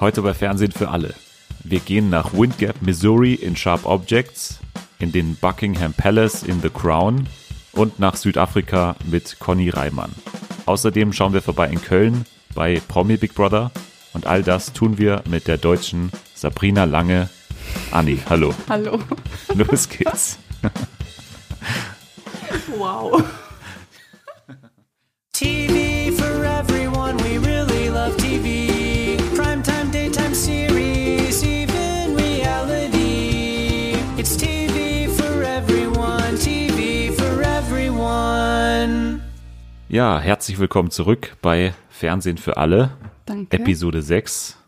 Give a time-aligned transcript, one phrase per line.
[0.00, 1.14] Heute bei Fernsehen für alle.
[1.62, 4.58] Wir gehen nach Windgap, Missouri in Sharp Objects,
[4.98, 7.28] in den Buckingham Palace in The Crown
[7.72, 10.10] und nach Südafrika mit Conny Reimann.
[10.66, 13.70] Außerdem schauen wir vorbei in Köln bei Promi Big Brother
[14.14, 17.30] und all das tun wir mit der deutschen Sabrina Lange.
[17.92, 18.52] Anni, hallo.
[18.68, 18.98] Hallo.
[19.54, 20.38] Los geht's.
[22.76, 23.22] Wow.
[39.94, 42.90] Ja, herzlich willkommen zurück bei Fernsehen für alle,
[43.26, 43.56] Danke.
[43.56, 44.58] Episode 6.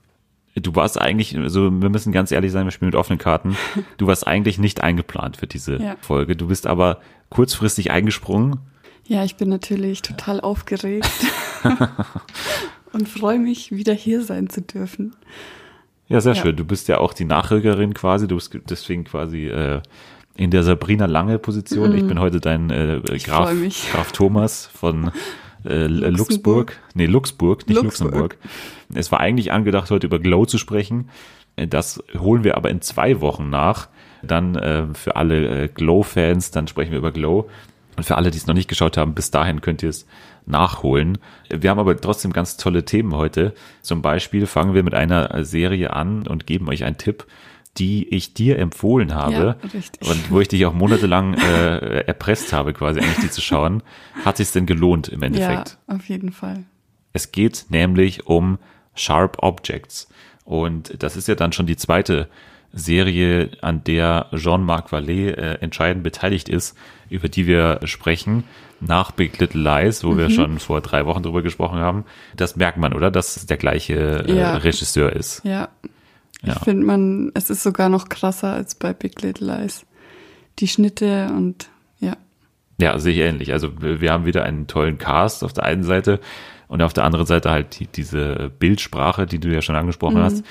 [0.55, 3.57] Du warst eigentlich, also wir müssen ganz ehrlich sein, wir spielen mit offenen Karten.
[3.97, 5.97] Du warst eigentlich nicht eingeplant für diese Ja.
[6.01, 6.37] Folge.
[6.37, 8.61] Du bist aber kurzfristig eingesprungen.
[9.09, 11.11] Ja, ich bin natürlich total aufgeregt
[12.93, 15.17] und freue mich, wieder hier sein zu dürfen.
[16.07, 16.43] Ja, sehr Ja.
[16.43, 16.55] schön.
[16.55, 18.29] Du bist ja auch die Nachrückerin quasi.
[18.29, 19.83] Du bist deswegen quasi äh,
[20.37, 21.95] in der Sabrina Lange Position.
[21.97, 23.51] Ich bin heute dein äh, Graf.
[23.93, 25.11] Graf Thomas von
[25.65, 26.19] äh, Luxemburg.
[26.19, 26.79] Luxemburg.
[26.95, 28.15] Nee, Luxemburg, nicht Luxemburg.
[28.15, 28.37] Luxemburg.
[28.95, 31.09] Es war eigentlich angedacht, heute über Glow zu sprechen.
[31.57, 33.89] Äh, Das holen wir aber in zwei Wochen nach.
[34.23, 37.49] Dann äh, für alle äh, Glow-Fans, dann sprechen wir über Glow.
[37.97, 40.07] Und für alle, die es noch nicht geschaut haben, bis dahin könnt ihr es
[40.45, 41.19] nachholen.
[41.49, 43.55] Wir haben aber trotzdem ganz tolle Themen heute.
[43.81, 47.25] Zum Beispiel fangen wir mit einer Serie an und geben euch einen Tipp,
[47.79, 52.73] die ich dir empfohlen habe Ja, und wo ich dich auch monatelang äh, erpresst habe,
[52.73, 53.83] quasi eigentlich die zu schauen.
[54.25, 55.79] Hat sich denn gelohnt im Endeffekt?
[55.89, 56.65] Ja, auf jeden Fall.
[57.13, 58.59] Es geht nämlich um
[58.95, 60.09] Sharp Objects.
[60.45, 62.29] Und das ist ja dann schon die zweite
[62.73, 66.77] Serie, an der Jean-Marc Vallée äh, entscheidend beteiligt ist,
[67.09, 68.45] über die wir sprechen,
[68.81, 70.19] nach Big Little Lies, wo Mhm.
[70.19, 72.05] wir schon vor drei Wochen drüber gesprochen haben.
[72.37, 73.11] Das merkt man, oder?
[73.11, 74.57] Dass es der gleiche äh, Ja.
[74.59, 75.43] Regisseur ist.
[75.45, 75.69] Ja.
[76.47, 76.55] Ja.
[76.55, 79.85] Ich finde man, es ist sogar noch krasser als bei Big Little Lies.
[80.59, 82.17] Die Schnitte und ja.
[82.81, 83.53] Ja, sehe ich ähnlich.
[83.53, 86.21] Also wir haben wieder einen tollen Cast auf der einen Seite
[86.69, 90.45] und auf der anderen Seite halt die, diese Bildsprache, die du ja schon angesprochen hast.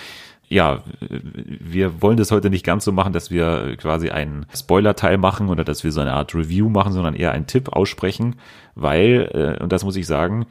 [0.48, 5.50] Ja, wir wollen das heute nicht ganz so machen, dass wir quasi einen Spoiler-Teil machen
[5.50, 8.36] oder dass wir so eine Art Review machen, sondern eher einen Tipp aussprechen,
[8.76, 10.46] weil, äh, und das muss ich sagen,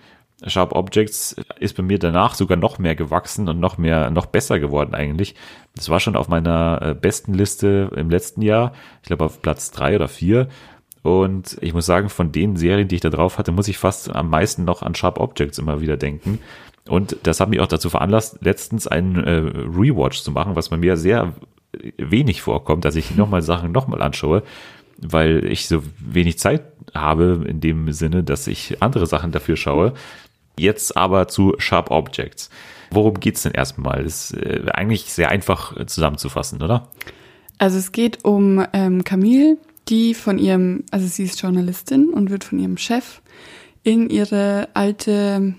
[0.46, 4.58] Sharp Objects ist bei mir danach sogar noch mehr gewachsen und noch mehr, noch besser
[4.58, 5.34] geworden eigentlich.
[5.76, 8.72] Das war schon auf meiner äh, besten Liste im letzten Jahr.
[9.02, 10.48] Ich glaube auf Platz drei oder vier.
[11.02, 14.14] Und ich muss sagen, von den Serien, die ich da drauf hatte, muss ich fast
[14.14, 16.40] am meisten noch an Sharp Objects immer wieder denken.
[16.88, 20.76] Und das hat mich auch dazu veranlasst, letztens einen äh, Rewatch zu machen, was bei
[20.76, 21.34] mir sehr
[21.96, 24.42] wenig vorkommt, dass ich nochmal Sachen nochmal anschaue,
[24.98, 26.62] weil ich so wenig Zeit
[26.94, 29.94] habe in dem Sinne, dass ich andere Sachen dafür schaue.
[30.58, 32.50] Jetzt aber zu Sharp Objects.
[32.90, 34.04] Worum geht's denn erstmal?
[34.04, 36.88] Ist äh, eigentlich sehr einfach äh, zusammenzufassen, oder?
[37.58, 42.44] Also es geht um ähm, Camille, die von ihrem, also sie ist Journalistin und wird
[42.44, 43.20] von ihrem Chef
[43.82, 45.54] in ihre alte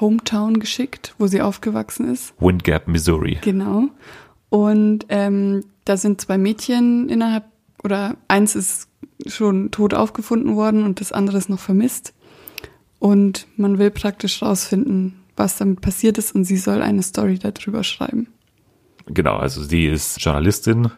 [0.00, 2.32] Hometown geschickt, wo sie aufgewachsen ist.
[2.40, 3.38] Windgap, Missouri.
[3.42, 3.88] Genau.
[4.48, 7.44] Und ähm, da sind zwei Mädchen innerhalb,
[7.84, 8.88] oder eins ist
[9.26, 12.14] schon tot aufgefunden worden und das andere ist noch vermisst.
[13.00, 17.82] Und man will praktisch rausfinden, was damit passiert ist und sie soll eine Story darüber
[17.82, 18.28] schreiben.
[19.06, 20.90] Genau, also sie ist Journalistin,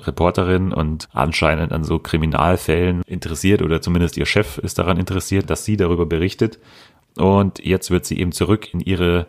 [0.00, 5.64] Reporterin und anscheinend an so Kriminalfällen interessiert oder zumindest ihr Chef ist daran interessiert, dass
[5.64, 6.58] sie darüber berichtet.
[7.16, 9.28] Und jetzt wird sie eben zurück in ihre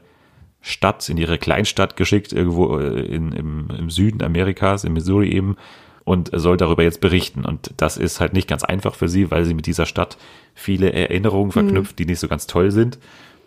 [0.62, 5.58] Stadt, in ihre Kleinstadt geschickt, irgendwo äh, in, im, im Süden Amerikas, in Missouri eben,
[6.06, 7.44] und soll darüber jetzt berichten.
[7.44, 10.18] Und das ist halt nicht ganz einfach für sie, weil sie mit dieser Stadt
[10.54, 13.00] viele Erinnerungen verknüpft, die nicht so ganz toll sind.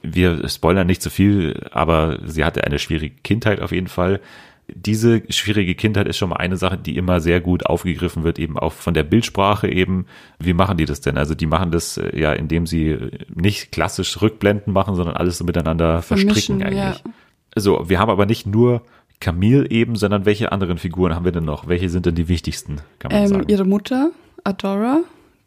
[0.03, 4.21] Wir spoilern nicht zu viel, aber sie hatte eine schwierige Kindheit auf jeden Fall.
[4.67, 8.59] Diese schwierige Kindheit ist schon mal eine Sache, die immer sehr gut aufgegriffen wird, eben
[8.59, 10.07] auch von der Bildsprache eben.
[10.39, 11.17] Wie machen die das denn?
[11.17, 12.99] Also die machen das äh, ja, indem sie
[13.35, 17.03] nicht klassisch Rückblenden machen, sondern alles so miteinander verstricken Vermischen, eigentlich.
[17.05, 17.13] ja.
[17.57, 18.83] So, wir haben aber nicht nur
[19.21, 21.67] Camille eben, sondern welche anderen Figuren haben wir denn noch?
[21.67, 22.77] Welche sind denn die wichtigsten,
[23.11, 24.11] Ähm, ihre Mutter,
[24.45, 25.01] Adora,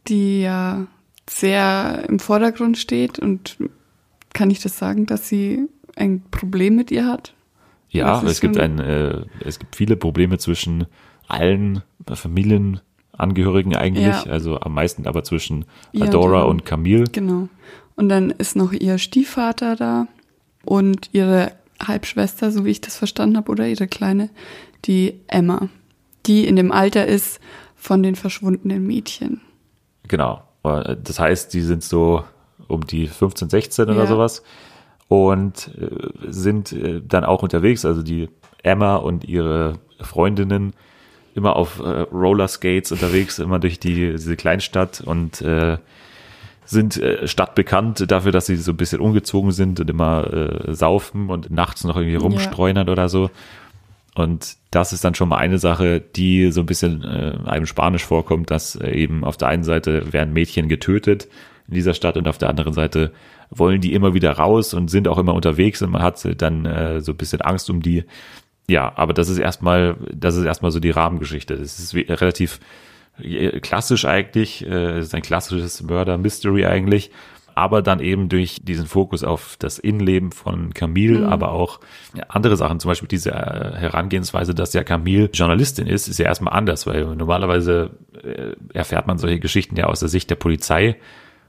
[0.08, 0.88] die ja
[1.30, 3.58] sehr im Vordergrund steht und
[4.34, 7.34] kann ich das sagen, dass sie ein Problem mit ihr hat?
[7.90, 10.86] Ja, es gibt ein, äh, es gibt viele Probleme zwischen
[11.28, 14.32] allen Familienangehörigen eigentlich, Ja.
[14.32, 17.06] also am meisten aber zwischen Ja, Adora die- und Camille.
[17.12, 17.50] Genau.
[17.96, 20.08] Und dann ist noch ihr Stiefvater da
[20.66, 21.52] und ihre
[21.88, 24.30] Halbschwester, so wie ich das verstanden habe, oder ihre Kleine,
[24.86, 25.70] die Emma,
[26.26, 27.40] die in dem Alter ist
[27.76, 29.42] von den verschwundenen Mädchen.
[30.08, 30.44] Genau.
[30.64, 32.24] Äh, Das heißt, die sind so
[32.68, 34.08] um die 15, 16 oder Ja.
[34.08, 34.44] sowas.
[35.08, 35.90] und äh,
[36.32, 38.30] sind äh, dann auch unterwegs, also die
[38.64, 40.72] Emma und ihre Freundinnen
[41.36, 45.78] immer auf äh, Rollerskates unterwegs, immer durch die, diese Kleinstadt und äh,
[46.72, 51.30] sind äh, stadtbekannt dafür, dass sie so ein bisschen ungezogen sind und immer äh, saufen
[51.30, 53.30] und nachts noch irgendwie rumstreunern oder so.
[54.16, 58.04] Und das ist dann schon mal eine Sache, die so ein bisschen äh, einem Spanisch
[58.04, 61.28] vorkommt, dass äh, eben auf der einen Seite werden Mädchen getötet
[61.68, 63.12] in dieser Stadt und auf der anderen Seite
[63.50, 67.02] wollen die immer wieder raus und sind auch immer unterwegs und man hat dann äh,
[67.02, 68.06] so ein bisschen Angst um die.
[68.70, 71.58] Ja, aber das ist erstmal, das ist erstmal so die Rahmengeschichte.
[71.58, 72.91] Das ist relativ äh,
[73.62, 77.12] klassisch eigentlich, äh, es ist ein klassisches Murder-Mystery eigentlich,
[77.56, 81.80] aber dann eben durch diesen Fokus auf das Innenleben von Camille, aber auch
[82.28, 86.54] andere Sachen, zum Beispiel diese äh, Herangehensweise, dass ja Camille Journalistin ist, ist ja erstmal
[86.54, 87.92] anders, weil normalerweise
[88.24, 90.98] äh, erfährt man solche Geschichten ja aus der Sicht der Polizei.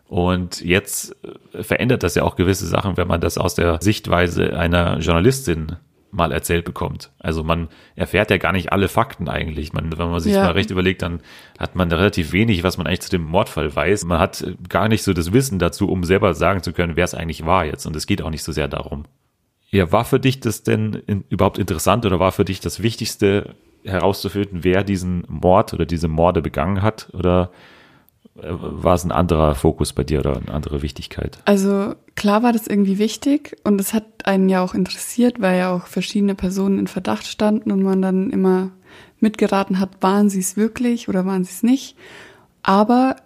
[0.09, 1.17] Und jetzt
[1.55, 5.77] äh, verändert das ja auch gewisse Sachen, wenn man das aus der Sichtweise einer Journalistin
[6.13, 7.11] mal erzählt bekommt.
[7.19, 9.73] Also man erfährt ja gar nicht alle Fakten eigentlich.
[9.73, 10.45] Man, wenn man sich Ja.
[10.45, 11.21] mal recht überlegt, dann
[11.59, 14.05] hat man relativ wenig, was man eigentlich zu dem Mordfall weiß.
[14.05, 17.05] Man hat äh, gar nicht so das Wissen dazu, um selber sagen zu können, wer
[17.05, 17.87] es eigentlich war jetzt.
[17.87, 19.05] Und es geht auch nicht so sehr darum.
[19.71, 23.55] Ja, war für dich das denn in, überhaupt interessant oder war für dich das Wichtigste
[23.85, 27.09] herauszufinden, wer diesen Mord oder diese Morde begangen hat?
[27.15, 27.51] Oder
[28.35, 31.39] war es ein anderer Fokus bei dir oder eine andere Wichtigkeit?
[31.45, 35.75] Also klar war das irgendwie wichtig und es hat einen ja auch interessiert, weil ja
[35.75, 38.71] auch verschiedene Personen in Verdacht standen und man dann immer
[39.21, 41.97] mitgeraten hat, waren sie es wirklich oder waren sie es nicht.
[42.63, 43.17] Aber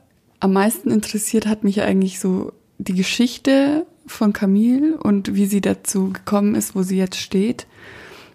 [0.40, 6.12] am meisten interessiert hat mich eigentlich so die Geschichte von Camille und wie sie dazu
[6.12, 7.66] gekommen ist, wo sie jetzt steht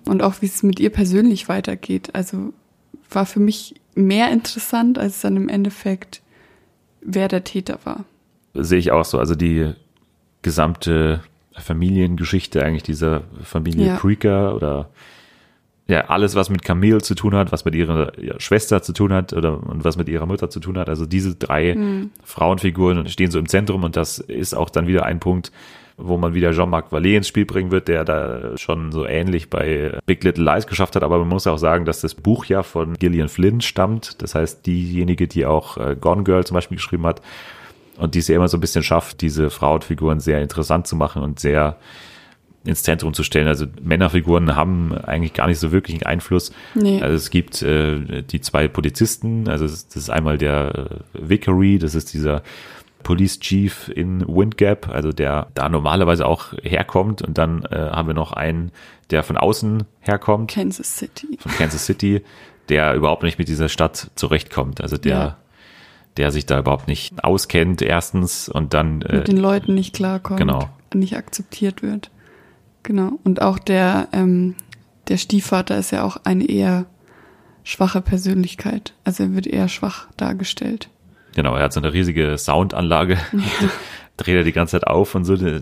[0.05, 2.09] und auch wie es mit ihr persönlich weitergeht.
[2.13, 2.53] Also
[3.09, 6.21] war für mich mehr interessant als dann im Endeffekt,
[7.01, 8.05] wer der Täter war.
[8.53, 9.17] sehe ich auch so.
[9.19, 9.73] Also die
[10.41, 11.21] gesamte
[11.53, 13.97] Familiengeschichte eigentlich dieser Familie Ja.
[13.97, 14.89] Creeker oder
[15.87, 19.33] ja, alles, was mit Camille zu tun hat, was mit ihrer Schwester zu tun hat
[19.33, 20.87] oder und was mit ihrer Mutter zu tun hat.
[20.87, 21.75] Also diese drei
[22.23, 25.51] Frauenfiguren stehen so im Zentrum und das ist auch dann wieder ein Punkt,
[26.03, 29.97] wo man wieder Jean-Marc Vallée ins Spiel bringen wird, der da schon so ähnlich bei
[30.05, 31.03] Big Little Lies geschafft hat.
[31.03, 34.21] Aber man muss auch sagen, dass das Buch ja von Gillian Flynn stammt.
[34.21, 37.21] Das heißt, diejenige, die auch äh, Gone Girl zum Beispiel geschrieben hat,
[37.97, 41.21] und die es ja immer so ein bisschen schafft, diese Frauenfiguren sehr interessant zu machen
[41.21, 41.77] und sehr
[42.63, 43.47] ins Zentrum zu stellen.
[43.47, 46.51] Also Männerfiguren haben eigentlich gar nicht so wirklich einen Einfluss.
[46.75, 47.01] Nee.
[47.01, 51.95] Also es gibt äh, die zwei Polizisten, also das ist, einmal der äh, Vicary, das
[51.95, 52.43] ist dieser
[53.03, 58.13] Police Chief in Windgap, also der da normalerweise auch herkommt und dann äh, haben wir
[58.13, 58.71] noch einen,
[59.09, 61.37] der von außen herkommt Kansas City.
[61.39, 62.23] von Kansas City,
[62.69, 64.81] der überhaupt nicht mit dieser Stadt zurechtkommt.
[64.81, 65.37] Also der, Ja.
[66.17, 70.39] der sich da überhaupt nicht auskennt, erstens, und dann äh, mit den Leuten nicht klarkommt,
[70.39, 70.69] genau.
[70.93, 72.11] nicht akzeptiert wird.
[72.83, 73.19] Genau.
[73.23, 74.55] Und auch der, ähm,
[75.07, 76.85] der Stiefvater ist ja auch eine eher
[77.63, 78.93] schwache Persönlichkeit.
[79.03, 80.89] Also er wird eher schwach dargestellt.
[81.35, 83.17] Genau, er hat so eine riesige Soundanlage,
[84.17, 85.33] dreht er die ganze Zeit auf und so.
[85.35, 85.61] äh,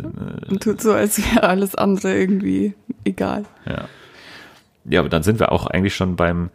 [0.49, 2.73] Und tut so, als wäre alles andere irgendwie
[3.05, 3.43] egal.
[3.65, 3.85] Ja.
[4.85, 6.49] Ja, aber dann sind wir auch eigentlich schon beim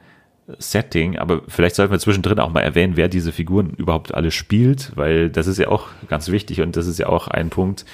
[0.59, 4.93] Setting, aber vielleicht sollten wir zwischendrin auch mal erwähnen, wer diese Figuren überhaupt alle spielt,
[4.95, 7.85] weil das ist ja auch ganz wichtig und das ist ja auch ein Punkt,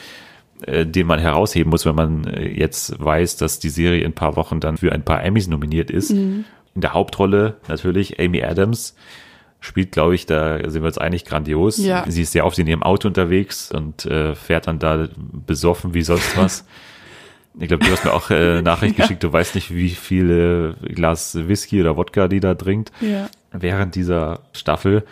[0.66, 4.14] äh, den man herausheben muss, wenn man äh, jetzt weiß, dass die Serie in ein
[4.14, 6.10] paar Wochen dann für ein paar Emmys nominiert ist.
[6.10, 6.44] In
[6.74, 8.96] der Hauptrolle natürlich Amy Adams
[9.60, 11.78] spielt, glaube ich, da sind wir uns einig, grandios.
[11.78, 12.04] Ja.
[12.08, 15.08] Sie ist sehr oft in ihrem Auto unterwegs und äh, fährt dann da
[15.46, 16.64] besoffen wie sonst was.
[17.58, 21.36] Ich glaube, du hast mir auch äh, Nachricht geschickt, du weißt nicht, wie viele Glas
[21.48, 23.28] Whisky oder Wodka die da trinkt Ja.
[23.52, 25.04] während dieser Staffel.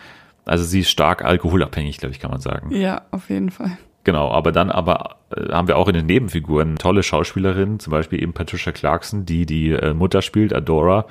[0.45, 2.75] Also sie ist stark alkoholabhängig, glaube ich, kann man sagen.
[2.75, 3.77] Ja, auf jeden Fall.
[4.05, 8.23] Genau, aber dann aber äh, haben wir auch in den Nebenfiguren tolle Schauspielerinnen, zum Beispiel
[8.23, 11.05] eben Patricia Clarkson, die die äh, Mutter spielt, Adora,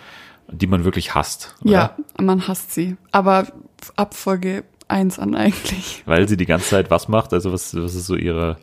[0.51, 1.55] die man wirklich hasst.
[1.61, 1.71] Oder?
[1.71, 2.97] Ja, man hasst sie.
[3.11, 3.47] Aber
[3.95, 6.03] ab Folge 1 an eigentlich.
[6.05, 8.57] Weil sie die ganze Zeit was macht, also was, was ist so ihre,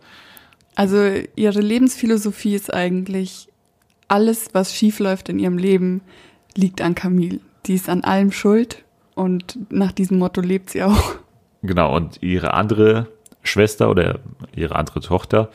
[0.75, 0.99] Also
[1.37, 3.49] ihre Lebensphilosophie ist eigentlich,
[4.09, 6.03] alles, was schief läuft in ihrem Leben,
[6.55, 7.41] liegt an Camille.
[7.67, 11.15] Die ist an allem schuld und nach diesem Motto lebt sie auch.
[11.63, 13.09] genau, und ihre andere
[13.43, 14.21] Schwester oder
[14.55, 15.51] ihre andere Tochter,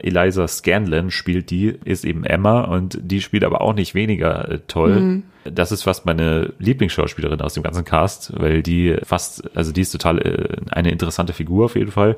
[0.00, 4.58] Eliza Scanlon spielt die, ist eben Emma und die spielt aber auch nicht weniger äh,
[4.66, 5.22] toll.
[5.44, 9.90] Das ist fast meine Lieblingsschauspielerin aus dem ganzen Cast, weil die fast, also die ist
[9.90, 12.16] total äh, eine interessante Figur auf jeden Fall.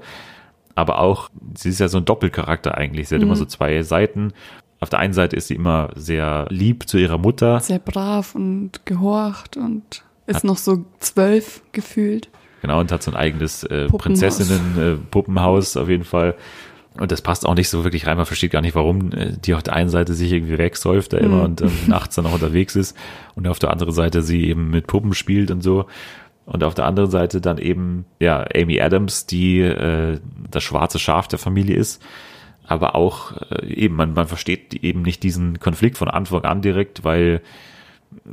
[0.74, 3.08] Aber auch, sie ist ja so ein Doppelcharakter eigentlich.
[3.08, 4.32] Sie hat immer so zwei Seiten.
[4.80, 7.58] Auf der einen Seite ist sie immer sehr lieb zu ihrer Mutter.
[7.58, 12.28] Sehr brav und gehorcht und ist noch so zwölf gefühlt.
[12.62, 14.02] Genau, und hat so ein eigenes äh, Puppenhaus.
[14.02, 16.34] Prinzessinnen-Puppenhaus auf jeden Fall.
[16.98, 18.16] Und das passt auch nicht so wirklich rein.
[18.16, 21.18] Man versteht gar nicht, warum äh, die auf der einen Seite sich irgendwie wegsäuft da
[21.18, 22.96] immer und ähm, nachts dann noch unterwegs ist
[23.34, 25.86] und auf der anderen Seite sie eben mit Puppen spielt und so.
[26.44, 30.18] Und auf der anderen Seite dann eben, ja, Amy Adams, die äh,
[30.50, 32.02] das schwarze Schaf der Familie ist.
[32.66, 37.04] Aber auch äh, eben, man, man versteht eben nicht diesen Konflikt von Anfang an direkt,
[37.04, 37.42] weil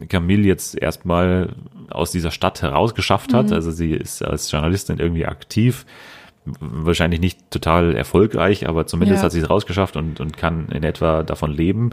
[0.07, 1.55] Camille jetzt erstmal
[1.89, 3.51] aus dieser Stadt herausgeschafft hat.
[3.51, 5.85] Also sie ist als Journalistin irgendwie aktiv.
[6.59, 9.25] Wahrscheinlich nicht total erfolgreich, aber zumindest Ja.
[9.25, 11.91] hat sie es rausgeschafft und, und kann in etwa davon leben.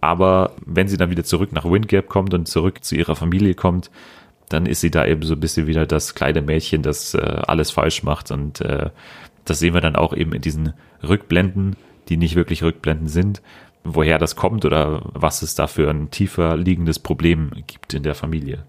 [0.00, 3.90] Aber wenn sie dann wieder zurück nach Windgap kommt und zurück zu ihrer Familie kommt,
[4.48, 7.70] dann ist sie da eben so ein bisschen wieder das kleine Mädchen, das äh, alles
[7.70, 8.30] falsch macht.
[8.30, 8.90] Und äh,
[9.44, 11.76] das sehen wir dann auch eben in diesen Rückblenden,
[12.08, 13.40] die nicht wirklich Rückblenden sind,
[13.84, 18.14] woher das kommt oder was es da für ein tiefer liegendes Problem gibt in der
[18.14, 18.64] Familie.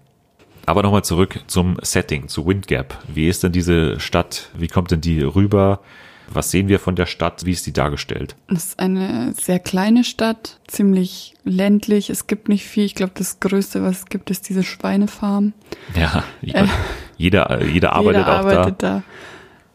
[0.66, 2.98] Aber nochmal zurück zum Setting, zu Windgap.
[3.06, 4.50] Wie ist denn diese Stadt?
[4.56, 5.80] Wie kommt denn die rüber?
[6.28, 7.44] Was sehen wir von der Stadt?
[7.46, 8.34] Wie ist die dargestellt?
[8.48, 12.10] Es ist eine sehr kleine Stadt, ziemlich ländlich.
[12.10, 12.84] Es gibt nicht viel.
[12.84, 15.52] Ich glaube, das Größte, was es gibt, ist diese Schweinefarm.
[15.94, 16.68] Ja, mein,
[17.16, 19.02] jeder, jeder arbeitet Jeder auch arbeitet da.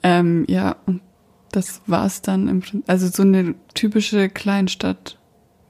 [0.03, 1.01] Ähm, ja, und
[1.51, 2.83] das war's dann im Prinzip.
[2.87, 5.17] Also so eine typische Kleinstadt,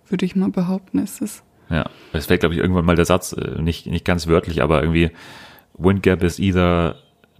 [0.07, 1.43] würde ich mal behaupten, ist es.
[1.71, 4.81] Ja, es fällt, glaube ich, irgendwann mal der Satz, äh, nicht, nicht ganz wörtlich, aber
[4.81, 5.11] irgendwie
[5.77, 6.95] Windgap is either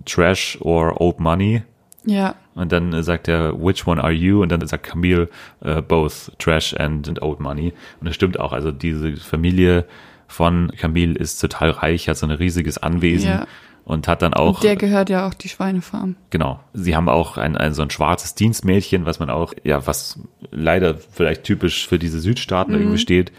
[0.06, 1.64] trash or old money.
[2.04, 4.42] Ja, Und dann sagt er, which one are you?
[4.42, 5.30] Und dann sagt Camille,
[5.64, 7.74] uh, both trash and, and old money.
[8.00, 8.54] Und das stimmt auch.
[8.54, 9.86] Also diese Familie
[10.28, 13.48] von Camille ist total reich, hat so ein riesiges Anwesen Ja.
[13.86, 16.16] und hat dann auch, und der gehört ja auch die Schweinefarm.
[16.32, 20.18] genau, sie haben auch ein, ein so ein schwarzes Dienstmädchen, was man auch, ja, was
[20.50, 23.32] leider vielleicht typisch für diese Südstaaten irgendwie steht.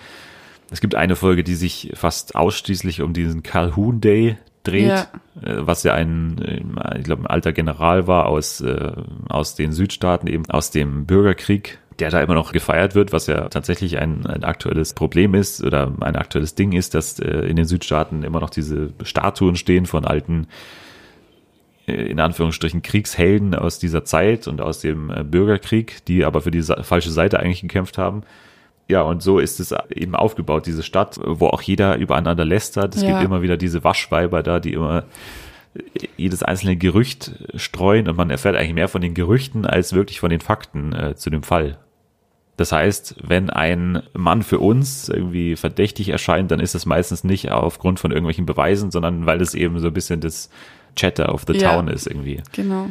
[0.72, 5.02] Es gibt eine Folge, die sich fast ausschließlich um diesen Calhoun Day dreht, Ja.
[5.42, 8.92] äh, was ja ein, äh, ich glaube, ein alter General war aus, äh,
[9.28, 13.48] aus den Südstaaten, eben aus dem Bürgerkrieg, der da immer noch gefeiert wird, was ja
[13.48, 17.66] tatsächlich ein, ein aktuelles Problem ist oder ein aktuelles Ding ist, dass äh, in den
[17.66, 20.46] Südstaaten immer noch diese Statuen stehen von alten
[21.84, 27.10] in Anführungsstrichen Kriegshelden aus dieser Zeit und aus dem Bürgerkrieg, die aber für die falsche
[27.10, 28.22] Seite eigentlich gekämpft haben.
[28.88, 32.94] Ja, und so ist es eben aufgebaut, diese Stadt, wo auch jeder übereinander lästert.
[32.94, 33.10] Es Ja.
[33.12, 35.04] gibt immer wieder diese Waschweiber da, die immer
[35.74, 35.80] äh,
[36.16, 40.30] jedes einzelne Gerücht streuen und man erfährt eigentlich mehr von den Gerüchten als wirklich von
[40.30, 41.78] den Fakten äh, zu dem Fall.
[42.58, 47.50] Das heißt, wenn ein Mann für uns irgendwie verdächtig erscheint, dann ist es meistens nicht
[47.50, 50.50] aufgrund von irgendwelchen Beweisen, sondern weil es eben so ein bisschen das
[50.94, 51.72] Chatter of the Ja.
[51.72, 52.42] Town ist irgendwie.
[52.52, 52.88] Genau.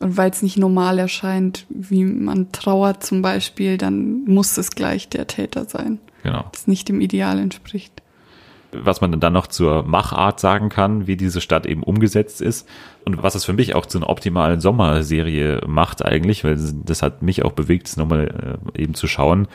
[0.00, 5.08] Und weil es nicht normal erscheint, wie man trauert zum Beispiel, dann muss es gleich
[5.08, 6.44] der Täter sein, Genau.
[6.52, 7.92] das nicht dem Ideal entspricht.
[8.72, 12.68] was man dann noch zur Machart sagen kann, wie diese Stadt eben umgesetzt ist
[13.06, 17.22] und was es für mich auch zu einer optimalen Sommerserie macht eigentlich, weil das hat
[17.22, 19.48] mich auch bewegt, es nochmal äh, eben zu schauen,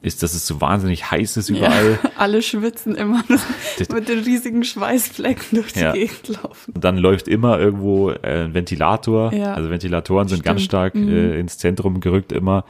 [0.00, 1.98] ist, dass es so wahnsinnig heiß ist überall.
[2.02, 5.92] Ja, alle schwitzen immer mit den riesigen Schweißflecken durch die Ja.
[5.92, 6.72] Gegend laufen.
[6.74, 9.32] Und dann läuft immer irgendwo äh, ein Ventilator.
[9.32, 9.54] Ja.
[9.54, 10.70] Also Ventilatoren sind ganz Stimmt.
[10.70, 11.08] stark Mhm.
[11.08, 12.64] äh, ins Zentrum gerückt immer.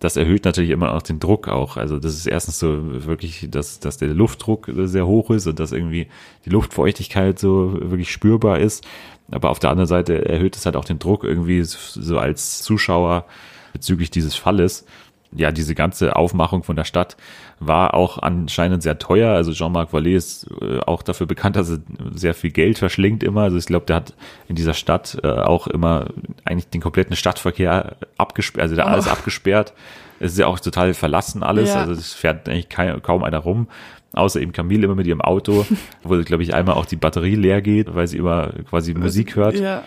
[0.00, 1.76] Das erhöht natürlich immer auch den Druck auch.
[1.76, 5.72] Also das ist erstens so wirklich, dass, dass der Luftdruck sehr hoch ist und dass
[5.72, 6.06] irgendwie
[6.44, 8.86] die Luftfeuchtigkeit so wirklich spürbar ist.
[9.32, 13.24] Aber auf der anderen Seite erhöht es halt auch den Druck irgendwie so als Zuschauer
[13.72, 14.86] bezüglich dieses Falles.
[15.32, 17.16] Ja, diese ganze Aufmachung von der Stadt
[17.60, 19.32] war auch anscheinend sehr teuer.
[19.34, 21.78] Also Jean-Marc Vallée ist äh, auch dafür bekannt, dass er
[22.14, 23.42] sehr viel Geld verschlingt immer.
[23.42, 24.14] Also ich glaube, der hat
[24.48, 26.06] in dieser Stadt äh, auch immer
[26.44, 28.88] eigentlich den kompletten Stadtverkehr abgesperrt, also da Oh.
[28.88, 29.74] alles abgesperrt.
[30.18, 31.68] Es ist ja auch total verlassen alles.
[31.68, 31.80] Ja.
[31.80, 33.68] Also es fährt eigentlich kein, kaum einer rum.
[34.14, 35.66] Außer eben Camille immer mit ihrem Auto,
[36.02, 39.54] wo, glaube ich, einmal auch die Batterie leer geht, weil sie immer quasi Musik hört.
[39.60, 39.82] Ja,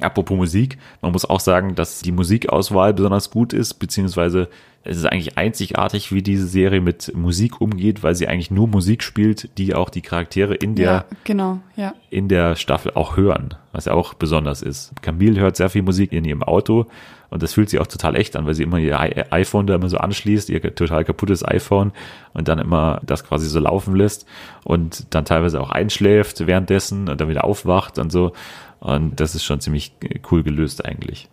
[0.00, 4.48] Apropos Musik, man muss auch sagen, dass die Musikauswahl besonders gut ist, beziehungsweise
[4.88, 9.02] es ist eigentlich einzigartig, wie diese Serie mit Musik umgeht, weil sie eigentlich nur Musik
[9.02, 11.94] spielt, die auch die Charaktere in der, ja, genau, ja.
[12.10, 14.92] in der Staffel auch hören, was ja auch besonders ist.
[15.02, 16.86] Camille hört sehr viel Musik in ihrem Auto
[17.30, 18.98] und das fühlt sich auch total echt an, weil sie immer ihr
[19.32, 21.92] iPhone da immer so anschließt, ihr total kaputtes iPhone
[22.32, 24.26] und dann immer das quasi so laufen lässt
[24.62, 28.32] und dann teilweise auch einschläft währenddessen und dann wieder aufwacht und so.
[28.80, 29.92] Und das ist schon ziemlich
[30.30, 31.28] cool gelöst eigentlich.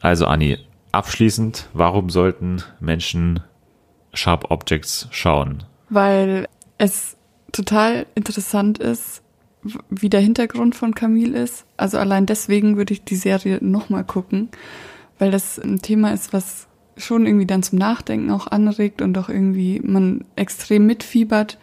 [0.00, 0.58] Also Anni,
[0.92, 3.40] abschließend, warum sollten Menschen
[4.12, 5.64] Sharp Objects schauen?
[5.90, 7.16] Weil es
[7.52, 9.22] total interessant ist,
[9.90, 11.66] wie der Hintergrund von Camille ist.
[11.76, 14.48] Also allein deswegen würde ich die Serie nochmal gucken,
[15.18, 19.28] weil das ein Thema ist, was schon irgendwie dann zum Nachdenken auch anregt und auch
[19.28, 21.58] irgendwie man extrem mitfiebert.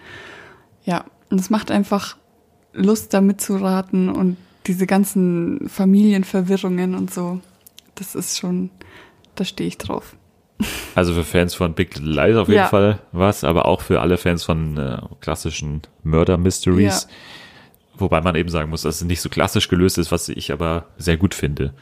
[0.84, 2.18] Ja, und es macht einfach
[2.74, 7.39] Lust, da mitzuraten und diese ganzen Familienverwirrungen und so.
[7.96, 8.70] Das ist schon,
[9.36, 10.15] da stehe ich drauf.
[10.96, 12.67] Also für Fans von Big Little Lies auf jeden Ja.
[12.67, 17.08] Fall was, aber auch für alle Fans von äh, klassischen Murder Mysteries.
[17.96, 20.86] Wobei man eben sagen muss, dass es nicht so klassisch gelöst ist, was ich aber
[20.98, 21.74] sehr gut finde.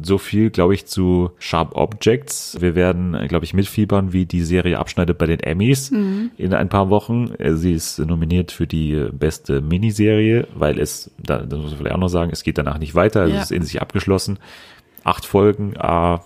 [0.00, 2.56] So viel, glaube ich, zu Sharp Objects.
[2.60, 6.88] Wir werden, glaube ich, mitfiebern, wie die Serie abschneidet bei den Emmys in ein paar
[6.90, 7.32] Wochen.
[7.38, 11.78] Äh, Sie ist nominiert für die äh, beste Miniserie, weil es, da, das muss man
[11.78, 13.38] vielleicht auch noch sagen, es geht danach nicht weiter, also Ja.
[13.40, 14.38] es ist in sich abgeschlossen.
[15.04, 16.22] Acht Folgen, a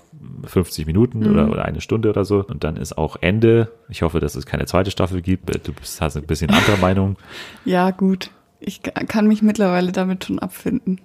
[0.46, 2.44] 50 Minuten oder, oder eine Stunde oder so.
[2.44, 3.70] Und dann ist auch Ende.
[3.88, 5.50] Ich hoffe, dass es keine zweite Staffel gibt.
[5.54, 7.16] Äh, Du bist, hast ein bisschen andere Meinung.
[7.64, 8.30] Ja, gut.
[8.60, 11.00] Ich ka- kann mich mittlerweile damit schon abfinden.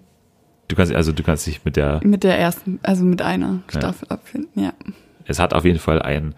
[0.68, 3.80] Du kannst, also du kannst dich mit der, Mit der ersten, also mit einer Ja.
[3.80, 4.74] Staffel abfinden, ja.
[5.26, 6.36] es hat auf jeden Fall ein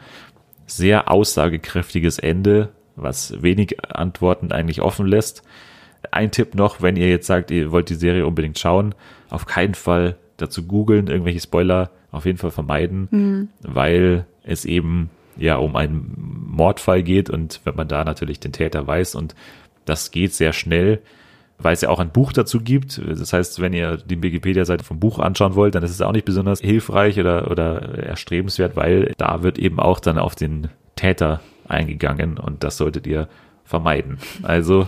[0.68, 5.42] sehr aussagekräftiges Ende, was wenig Antworten eigentlich offen lässt.
[6.12, 8.94] Ein Tipp noch, wenn ihr jetzt sagt, ihr wollt die Serie unbedingt schauen,
[9.30, 15.56] auf keinen Fall dazu googeln, irgendwelche Spoiler auf jeden Fall vermeiden, weil es eben ja
[15.58, 16.14] um einen
[16.50, 19.36] Mordfall geht und wenn man da natürlich den Täter weiß und
[19.86, 21.02] das geht sehr schnell,
[21.60, 23.02] weil es ja auch ein Buch dazu gibt.
[23.06, 26.26] Das heißt, wenn ihr die Wikipedia-Seite vom Buch anschauen wollt, dann ist es auch nicht
[26.26, 32.38] besonders hilfreich oder, oder erstrebenswert, weil da wird eben auch dann auf den Täter eingegangen
[32.38, 33.28] und das solltet ihr
[33.66, 34.18] vermeiden.
[34.42, 34.88] Also,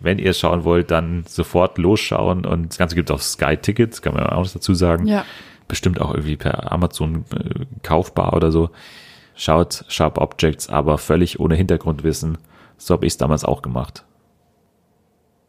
[0.00, 4.00] wenn ihr es schauen wollt, dann sofort losschauen und das Ganze gibt auf Sky Tickets,
[4.00, 5.06] kann man auch noch dazu sagen.
[5.06, 5.24] Ja.
[5.66, 8.70] Bestimmt auch irgendwie per Amazon äh, kaufbar oder so.
[9.34, 12.38] Schaut Sharp Objects, aber völlig ohne Hintergrundwissen.
[12.78, 14.04] So habe ich es damals auch gemacht.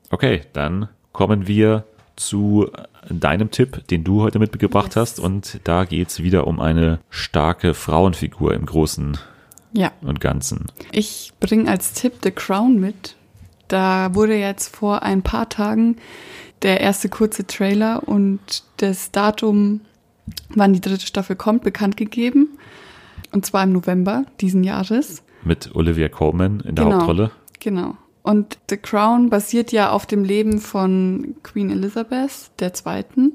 [0.10, 1.86] Okay, dann kommen wir
[2.16, 2.70] zu
[3.10, 4.96] deinem Tipp, den du heute mitgebracht Yes.
[4.96, 5.20] hast.
[5.20, 9.18] Und da geht's wieder um eine starke Frauenfigur im Großen
[9.74, 9.92] Ja.
[10.02, 10.66] und Ganzen.
[10.92, 13.16] Ich bringe als Tipp The Crown mit.
[13.68, 15.98] Da wurde jetzt vor ein paar Tagen
[16.64, 18.40] der erste kurze Trailer und
[18.78, 19.82] das Datum,
[20.50, 22.58] wann die dritte Staffel kommt, bekannt gegeben.
[23.32, 25.24] Und zwar im November diesen Jahres.
[25.44, 26.98] Mit Olivia Colman in der Genau.
[26.98, 27.32] Hauptrolle.
[27.60, 27.96] Genau.
[28.30, 33.32] Und The Crown basiert ja auf dem Leben von Queen Elizabeth II.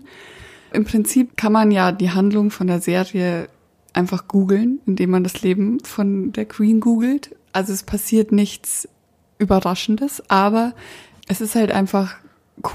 [0.73, 3.49] Im Prinzip kann man ja die Handlung von der Serie
[3.93, 7.35] einfach googeln, indem man das Leben von der Queen googelt.
[7.53, 8.89] Also es passiert nichts
[9.39, 10.75] Überraschendes, aber
[11.27, 12.15] es ist halt einfach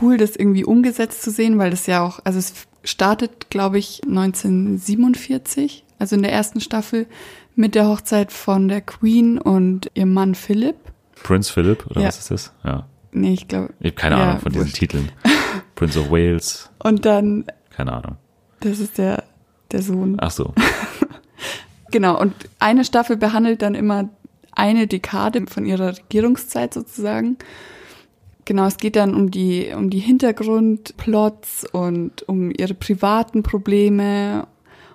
[0.02, 2.52] cool, das irgendwie umgesetzt zu sehen, weil das ja auch, also es
[2.84, 7.08] startet, glaube ich, 1947, also in der ersten Staffel,
[7.56, 10.76] mit der Hochzeit von der Queen und ihrem Mann Philip.
[11.24, 12.08] Prince Philip, oder Ja.
[12.08, 12.54] was ist das?
[12.64, 12.86] Ja.
[13.12, 13.74] Nee, ich glaube.
[13.80, 14.76] Ich habe keine Ja, Ahnung von diesen wurscht.
[14.78, 15.12] Titeln.
[15.76, 18.18] Prince of Wales, Und dann, keine Ahnung.
[18.60, 19.24] das ist der,
[19.72, 20.18] der Sohn.
[20.20, 20.54] Ach so.
[21.92, 24.10] Genau, und eine Staffel behandelt dann immer
[24.52, 27.38] eine Dekade von ihrer Regierungszeit sozusagen.
[28.46, 34.46] Genau, es geht dann um die, um die Hintergrundplots und um ihre privaten Probleme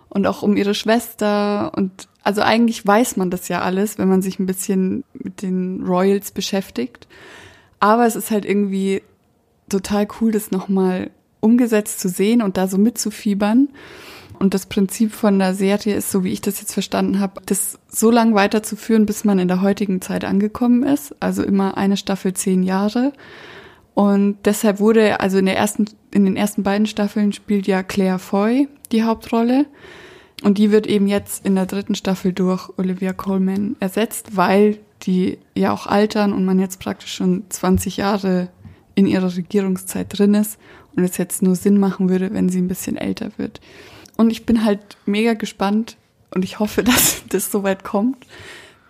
[0.08, 1.72] und auch um ihre Schwester.
[1.76, 5.02] Und also eigentlich weiß man das ja alles, wenn man sich ein bisschen
[5.34, 7.08] mit den Royals beschäftigt.
[7.80, 9.02] Aber es ist halt irgendwie
[9.68, 13.68] total cool, das nochmal umgesetzt zu sehen und da so mitzufiebern.
[14.38, 17.78] Und das Prinzip von der Serie ist, so wie ich das jetzt verstanden habe, das
[17.88, 21.14] so lang weiterzuführen, bis man in der heutigen Zeit angekommen ist.
[21.20, 23.12] Also immer eine Staffel zehn Jahre.
[23.94, 28.18] Und deshalb wurde, also in der ersten, in den ersten beiden Staffeln spielt ja Claire
[28.18, 29.66] Foy die Hauptrolle.
[30.42, 35.38] Und die wird eben jetzt in der dritten Staffel durch Olivia Colman ersetzt, weil die
[35.54, 38.48] ja auch altern und man jetzt praktisch schon 20 Jahre
[38.94, 40.58] in ihrer Regierungszeit drin ist
[40.96, 43.60] und es jetzt nur Sinn machen würde, wenn sie ein bisschen älter wird.
[44.16, 45.96] Und ich bin halt mega gespannt
[46.34, 48.26] und ich hoffe, dass das so weit kommt,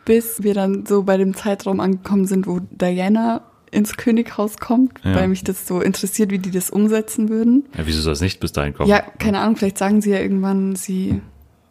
[0.05, 5.16] bis wir dann so bei dem Zeitraum angekommen sind, wo Diana ins Könighaus kommt, Ja.
[5.16, 7.64] weil mich das so interessiert, wie die das umsetzen würden.
[7.77, 8.88] Ja, wieso soll es nicht bis dahin kommen?
[8.88, 11.20] Ja, keine Ahnung, vielleicht sagen sie ja irgendwann, sie,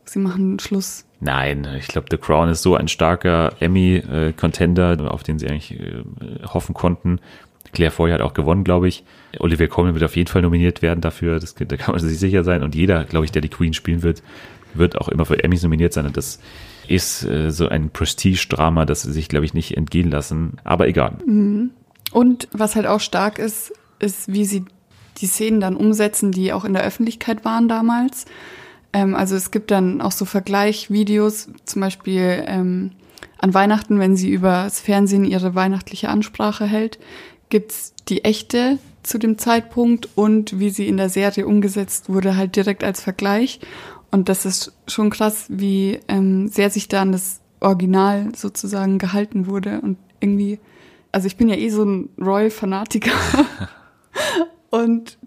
[0.05, 1.05] sie machen Schluss.
[1.19, 6.03] Nein, ich glaube, The Crown ist so ein starker Emmy-Contender, auf den sie eigentlich äh,
[6.45, 7.19] hoffen konnten.
[7.71, 9.03] Claire Foy hat auch gewonnen, glaube ich.
[9.39, 12.43] Olivia Colman wird auf jeden Fall nominiert werden dafür, das, da kann man sich sicher
[12.43, 12.61] sein.
[12.61, 14.21] Und jeder, glaube ich, der die Queen spielen wird,
[14.73, 16.05] wird auch immer für Emmys nominiert sein.
[16.05, 16.39] Und das
[16.87, 20.57] ist äh, so ein Prestige-Drama, das sie sich, glaube ich, nicht entgehen lassen.
[20.63, 21.17] Aber egal.
[22.11, 24.65] Und was halt auch stark ist, ist, wie sie
[25.17, 28.25] die Szenen dann umsetzen, die auch in der Öffentlichkeit waren damals.
[28.93, 32.91] Ähm, also es gibt dann auch so Vergleichvideos, zum Beispiel ähm,
[33.39, 36.99] an Weihnachten, wenn sie über das Fernsehen ihre weihnachtliche Ansprache hält,
[37.49, 42.55] gibt's die echte zu dem Zeitpunkt und wie sie in der Serie umgesetzt wurde, halt
[42.55, 43.59] direkt als Vergleich.
[44.11, 49.47] Und das ist schon krass, wie ähm, sehr sich da an das Original sozusagen gehalten
[49.47, 49.81] wurde.
[49.81, 50.59] Und irgendwie,
[51.11, 53.11] also ich bin ja eh so ein Royal-Fanatiker.
[54.69, 55.17] und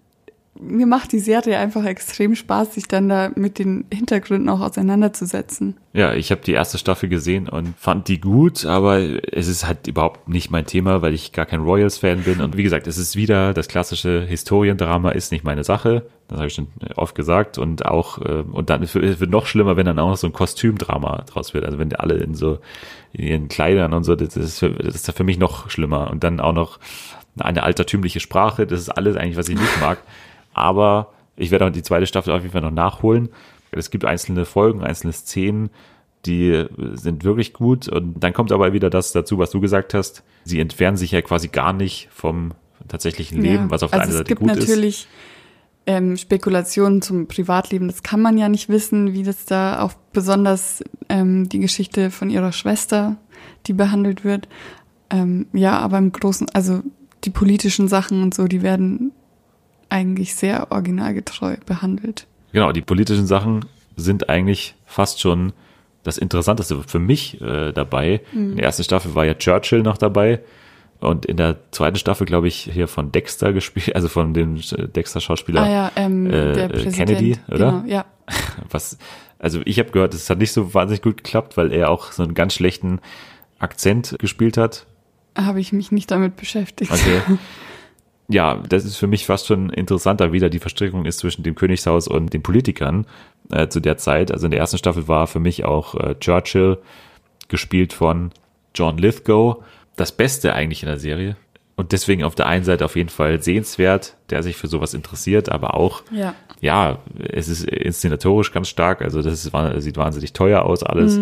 [0.59, 5.77] mir macht die Serie einfach extrem Spaß, sich dann da mit den Hintergründen auch auseinanderzusetzen.
[5.93, 8.99] Ja, ich habe die erste Staffel gesehen und fand die gut, aber
[9.33, 12.41] es ist halt überhaupt nicht mein Thema, weil ich gar kein Royals-Fan bin.
[12.41, 16.07] Und wie gesagt, es ist wieder das klassische Historiendrama ist nicht meine Sache.
[16.27, 17.57] Das habe ich schon oft gesagt.
[17.57, 21.23] Und auch, äh, und dann wird noch schlimmer, wenn dann auch noch so ein Kostümdrama
[21.27, 21.65] draus wird.
[21.65, 22.59] Also wenn alle in so
[23.13, 26.11] in ihren Kleidern und so, das ist, für, das ist für mich noch schlimmer.
[26.11, 26.79] Und dann auch noch
[27.39, 29.99] eine altertümliche Sprache, das ist alles eigentlich, was ich nicht mag.
[30.57, 33.29] Aber ich werde auch die zweite Staffel auf jeden Fall noch nachholen.
[33.71, 35.69] Es gibt einzelne Folgen, einzelne Szenen,
[36.25, 37.87] die sind wirklich gut.
[37.87, 40.23] Und dann kommt aber wieder das dazu, was du gesagt hast.
[40.43, 42.53] Sie entfernen sich ja quasi gar nicht vom
[42.87, 44.67] tatsächlichen Leben, Ja, was auf der also einen es Seite gibt gut ist.
[44.67, 45.07] natürlich
[45.85, 47.87] ähm, Spekulationen zum Privatleben.
[47.87, 52.29] Das kann man ja nicht wissen, wie das da auch besonders ähm, die Geschichte von
[52.29, 53.15] ihrer Schwester,
[53.67, 54.47] die behandelt wird.
[55.09, 56.81] Ähm, ja, aber im Großen, also
[57.23, 59.11] die politischen Sachen und so, die werden
[59.89, 62.27] eigentlich sehr originalgetreu behandelt.
[62.51, 65.53] Genau, die politischen Sachen sind eigentlich fast schon
[66.03, 68.21] das Interessanteste für mich äh, dabei.
[68.31, 68.51] Mhm.
[68.51, 70.41] In der ersten Staffel war ja Churchill noch dabei.
[70.99, 75.61] Und in der zweiten Staffel, glaube ich, hier von Dexter gespielt, also von dem Dexter-Schauspieler.
[75.61, 76.95] ah ja, ähm, äh, der äh, Präsident.
[76.95, 77.83] Kennedy, oder?
[77.83, 78.05] Genau, ja.
[78.69, 78.97] Was,
[79.37, 82.23] also ich habe gehört, es hat nicht so wahnsinnig gut geklappt, weil er auch so
[82.23, 82.99] einen ganz schlechten
[83.59, 84.87] Akzent gespielt hat.
[85.35, 86.91] Habe ich mich nicht damit beschäftigt.
[86.91, 87.21] Okay.
[88.29, 91.55] Ja, das ist für mich fast schon interessanter, wie da die Verstrickung ist zwischen dem
[91.55, 93.05] Königshaus und den Politikern
[93.51, 94.31] äh, zu der Zeit.
[94.31, 96.77] Also in der ersten Staffel war für mich auch äh, Churchill
[97.47, 98.31] gespielt von
[98.75, 99.63] John Lithgow.
[99.95, 101.37] Das Beste eigentlich in der Serie.
[101.77, 105.49] Und deswegen auf der einen Seite auf jeden Fall sehenswert, der sich für sowas interessiert,
[105.49, 106.33] aber auch Ja.
[106.59, 109.03] ja, es ist inszenatorisch ganz stark.
[109.03, 109.51] Also das ist,
[109.83, 111.19] sieht wahnsinnig teuer aus alles.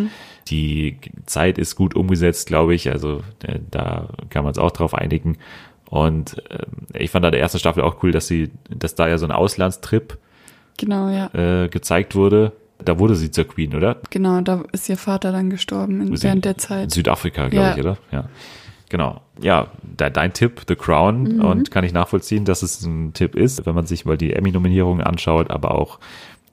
[0.48, 2.90] Die Zeit ist gut umgesetzt, glaube ich.
[2.90, 5.38] Also äh, da kann man es auch drauf einigen.
[5.90, 9.18] Und ähm, ich fand da der erste Staffel auch cool, dass sie, dass da ja
[9.18, 10.18] so ein Auslandstrip
[10.78, 11.30] Genau, ja.
[11.34, 12.52] äh, gezeigt wurde.
[12.84, 13.98] Da wurde sie zur Queen, oder?
[14.10, 16.92] Genau, da ist ihr Vater dann gestorben in, während der In Zeit.
[16.92, 17.74] Südafrika, glaube Ja.
[17.74, 17.98] ich, oder?
[18.12, 18.30] Ja.
[18.90, 19.22] Genau.
[19.42, 21.42] Ja, de, dein Tipp, The Crown, Mhm.
[21.42, 25.02] und kann ich nachvollziehen, dass es ein Tipp ist, wenn man sich mal die Emmy-Nominierungen
[25.06, 26.00] anschaut, aber auch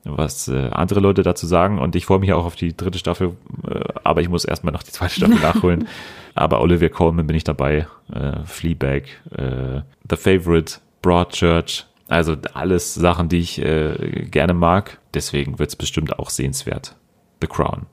[0.05, 1.79] was äh, andere Leute dazu sagen.
[1.79, 3.37] Und ich freue mich auch auf die dritte Staffel,
[3.69, 5.89] äh, aber ich muss erstmal noch die zweite Staffel nachholen.
[6.35, 13.29] Aber Olivia Colman bin ich dabei, äh, Fleabag, äh, The Favorite, Broadchurch, also alles Sachen,
[13.29, 14.99] die ich äh, gerne mag.
[15.15, 16.97] Deswegen wird es bestimmt auch sehenswert.
[17.41, 17.87] The Crown.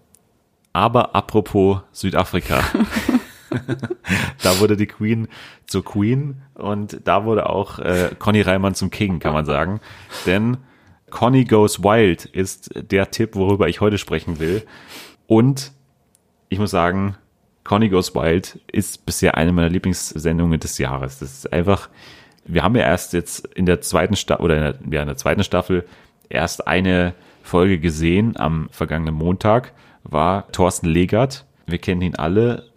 [0.74, 2.62] Aber apropos Südafrika.
[4.44, 5.28] da wurde die Queen
[5.66, 9.80] zur Queen und da wurde auch äh, Conny Reimann zum King, kann man sagen.
[10.26, 10.58] Denn
[11.10, 14.64] Conny Goes Wild ist der Tipp, worüber ich heute sprechen will.
[15.28, 15.72] Und
[16.50, 17.16] ich muss sagen,
[17.64, 21.20] Conny Goes Wild ist bisher eine meiner Lieblingssendungen des Jahres.
[21.20, 21.90] Das ist einfach,
[22.46, 25.18] wir haben ja erst jetzt in der zweiten Staffel oder in der, ja, in der
[25.18, 25.86] zweiten Staffel
[26.30, 31.46] erst eine Folge gesehen am vergangenen Montag war Thorsten Legert.
[31.66, 32.70] Wir kennen ihn alle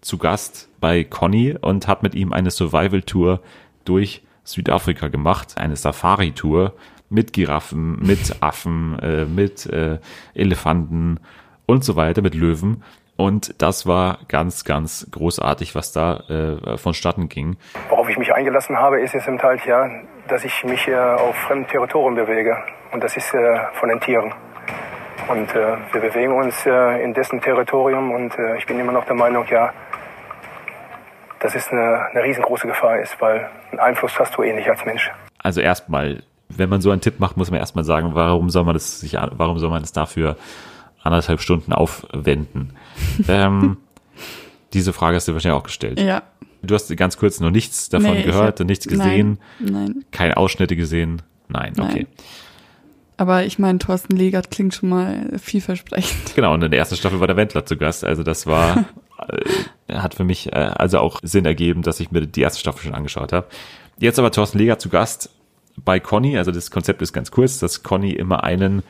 [0.00, 3.40] zu Gast bei Conny und hat mit ihm eine Survival-Tour
[3.84, 6.74] durch Südafrika gemacht, eine Safari-Tour
[7.12, 9.98] mit Giraffen, mit Affen, äh, mit äh,
[10.34, 11.20] Elefanten
[11.66, 12.82] und so weiter, mit Löwen.
[13.16, 17.56] Und das war ganz, ganz großartig, was da äh, vonstatten ging.
[17.88, 19.88] Worauf ich mich eingelassen habe, ist es eben halt ja,
[20.28, 22.56] dass ich mich äh, auf fremdem Territorium bewege.
[22.90, 24.32] Und das ist äh, von den Tieren.
[25.28, 29.04] Und äh, wir bewegen uns äh, in dessen Territorium und äh, ich bin immer noch
[29.04, 29.72] der Meinung, ja,
[31.38, 34.84] dass es eine, eine riesengroße Gefahr ist, weil einen Einfluss hast du eh nicht als
[34.84, 35.10] Mensch.
[35.38, 36.22] Also erstmal,
[36.56, 39.14] wenn man so einen Tipp macht, muss man erstmal sagen, warum soll man das sich,
[39.14, 40.36] warum soll man das dafür
[41.02, 42.74] anderthalb Stunden aufwenden?
[43.28, 43.78] ähm,
[44.72, 46.00] diese Frage hast du wahrscheinlich auch gestellt.
[46.00, 46.22] Ja.
[46.62, 50.04] Du hast ganz kurz noch nichts davon Nee, gehört und nichts gesehen, Nein, nein.
[50.12, 51.22] keine Ausschnitte gesehen.
[51.48, 52.06] Nein, okay.
[52.06, 52.06] Nein.
[53.16, 56.34] Aber ich meine, Thorsten Legert klingt schon mal vielversprechend.
[56.34, 58.04] Genau, und in der ersten Staffel war der Wendler zu Gast.
[58.04, 58.84] Also das war,
[59.88, 62.82] äh, hat für mich äh, also auch Sinn ergeben, dass ich mir die erste Staffel
[62.82, 63.46] schon angeschaut habe.
[63.98, 65.30] Jetzt aber Thorsten Legert zu Gast
[65.76, 66.36] bei Conny.
[66.38, 68.82] Also das Konzept ist ganz kurz, dass Conny immer einen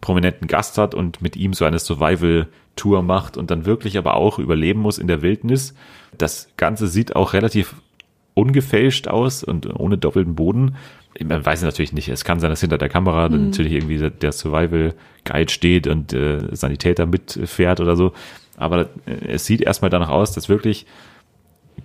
[0.00, 4.38] prominenten Gast hat und mit ihm so eine Survival-Tour macht und dann wirklich aber auch
[4.38, 5.74] überleben muss in der Wildnis.
[6.16, 7.74] Das Ganze sieht auch relativ
[8.34, 10.76] ungefälscht aus und ohne doppelten Boden.
[11.24, 12.08] Man weiß es natürlich nicht.
[12.08, 15.88] Es kann sein, dass hinter der Kamera dann natürlich irgendwie der- der Survival Guide steht
[15.88, 18.12] und äh, Sanitäter mitfährt oder so.
[18.56, 20.86] Aber äh, es sieht erstmal danach aus, dass wirklich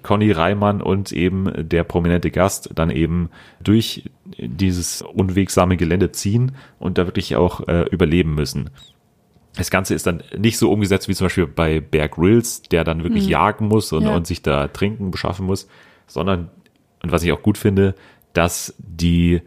[0.01, 3.29] Conny Reimann und eben der prominente Gast dann eben
[3.61, 8.69] durch dieses unwegsame Gelände ziehen und da wirklich auch äh, überleben müssen.
[9.55, 13.03] Das Ganze ist dann nicht so umgesetzt wie zum Beispiel bei Bear Grylls, der dann
[13.03, 14.15] wirklich jagen muss und, Ja.
[14.15, 15.67] und sich da Trinken beschaffen muss,
[16.07, 16.49] sondern,
[17.03, 17.93] und was ich auch gut finde,
[18.33, 19.41] dass die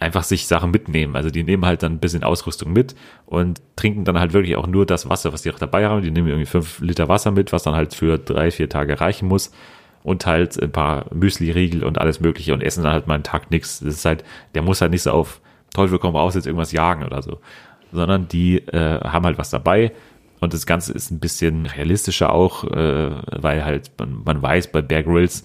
[0.00, 1.14] einfach sich Sachen mitnehmen.
[1.14, 4.66] Also die nehmen halt dann ein bisschen Ausrüstung mit und trinken dann halt wirklich auch
[4.66, 6.02] nur das Wasser, was die auch dabei haben.
[6.02, 9.28] Die nehmen irgendwie fünf Liter Wasser mit, was dann halt für drei, vier Tage reichen
[9.28, 9.52] muss.
[10.02, 13.50] Und halt ein paar Müsli-Riegel und alles mögliche und essen dann halt mal einen Tag
[13.50, 13.80] nichts.
[13.80, 15.42] Das ist halt, der muss halt nicht so auf
[15.74, 17.38] Teufel komm raus jetzt irgendwas jagen oder so.
[17.92, 19.92] Sondern die äh, haben halt was dabei.
[20.40, 24.80] Und das Ganze ist ein bisschen realistischer auch, äh, weil halt man, man weiß bei
[24.80, 25.44] Bear Grylls,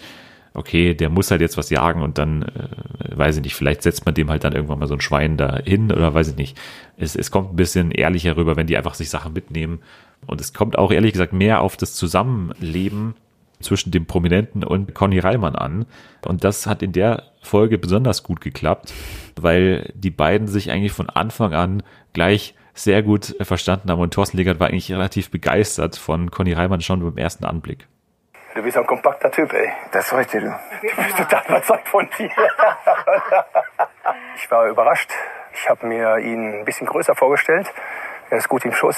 [0.55, 4.05] okay, der muss halt jetzt was jagen und dann, äh, weiß ich nicht, vielleicht setzt
[4.05, 6.57] man dem halt dann irgendwann mal so ein Schwein da hin oder weiß ich nicht.
[6.97, 9.79] Es, es kommt ein bisschen ehrlicher rüber, wenn die einfach sich Sachen mitnehmen.
[10.25, 13.15] Und es kommt auch ehrlich gesagt mehr auf das Zusammenleben
[13.59, 15.85] zwischen dem Prominenten und Conny Reimann an.
[16.25, 18.93] Und das hat in der Folge besonders gut geklappt,
[19.39, 24.37] weil die beiden sich eigentlich von Anfang an gleich sehr gut verstanden haben und Thorsten
[24.37, 27.87] Legert war eigentlich relativ begeistert von Conny Reimann schon beim ersten Anblick.
[28.55, 29.67] Du bist ein kompakter Typ, ey.
[29.91, 30.47] Das heute du.
[30.47, 32.29] Du bist total überzeugt von dir.
[34.37, 35.09] ich war überrascht.
[35.53, 37.67] Ich habe mir ihn ein bisschen größer vorgestellt.
[38.29, 38.95] Er ist gut im Schuss.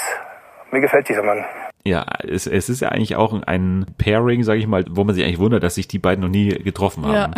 [0.70, 1.44] Mir gefällt dieser Mann.
[1.82, 5.24] Ja, es, es ist ja eigentlich auch ein Pairing, sage ich mal, wo man sich
[5.24, 7.14] eigentlich wundert, dass sich die beiden noch nie getroffen haben.
[7.14, 7.30] Ja.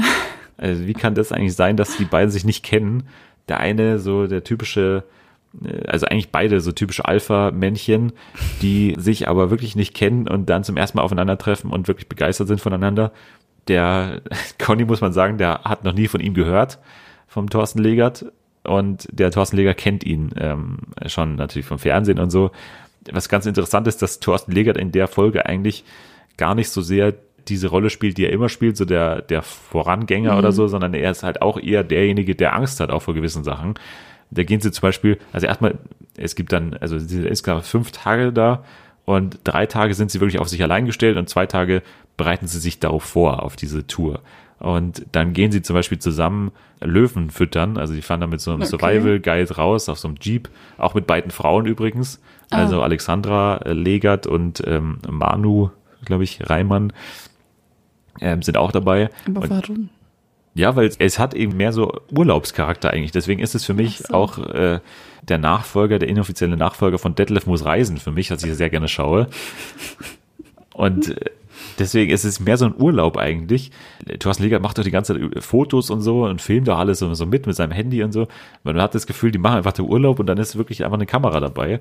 [0.59, 3.09] Also wie kann das eigentlich sein, dass die beiden sich nicht kennen?
[3.49, 5.05] Der eine so der typische,
[5.87, 8.13] also eigentlich beide so typische Alpha-Männchen,
[8.63, 12.49] die sich aber wirklich nicht kennen und dann zum ersten Mal aufeinandertreffen und wirklich begeistert
[12.49, 13.13] sind voneinander.
[13.69, 14.23] Der
[14.59, 16.79] Conny, muss man sagen, der hat noch nie von ihm gehört,
[17.27, 18.27] vom Thorsten Legert.
[18.63, 22.51] Und der Thorsten Legert kennt ihn ähm, schon natürlich vom Fernsehen und so.
[23.11, 25.85] Was ganz interessant ist, dass Thorsten Legert in der Folge eigentlich
[26.37, 27.15] gar nicht so sehr
[27.49, 31.11] diese Rolle spielt, die er immer spielt, so der, der Vorangänger oder so, sondern er
[31.11, 33.75] ist halt auch eher derjenige, der Angst hat auch vor gewissen Sachen.
[34.31, 35.79] Da gehen sie zum Beispiel, also erstmal,
[36.17, 38.65] es gibt dann, also sie sind insgesamt fünf Tage da
[39.05, 41.83] und drei Tage sind sie wirklich auf sich allein gestellt und zwei Tage
[42.17, 44.21] bereiten sie sich darauf vor, auf diese Tour.
[44.59, 47.79] Und dann gehen sie zum Beispiel zusammen Löwen füttern.
[47.79, 48.71] Also die fahren dann mit so einem Okay.
[48.71, 50.51] Survival-Guide raus auf so einem Jeep.
[50.77, 52.21] Auch mit beiden Frauen übrigens.
[52.51, 55.71] Also Alexandra äh, Legert und ähm, Manu,
[56.05, 56.93] glaube ich, Reimann
[58.21, 59.09] ähm, sind auch dabei.
[59.27, 59.89] Aber Und warum?
[60.55, 63.13] Ja, weil es hat eben mehr so Urlaubscharakter eigentlich.
[63.13, 64.15] Deswegen ist es für mich so.
[64.15, 64.81] auch äh,
[65.23, 68.89] der Nachfolger, der inoffizielle Nachfolger von Detlef muss reisen für mich, was ich sehr gerne
[68.89, 69.29] schaue.
[70.75, 71.31] Und äh,
[71.79, 73.71] deswegen ist es mehr so ein Urlaub eigentlich.
[74.19, 77.27] Thorsten Legert macht doch die ganze Zeit Fotos und so und filmt doch alles so,
[77.27, 78.29] mit mit seinem Handy und so.
[78.65, 81.07] Man hat das Gefühl, die machen einfach den Urlaub und dann ist wirklich einfach eine
[81.07, 81.81] Kamera dabei.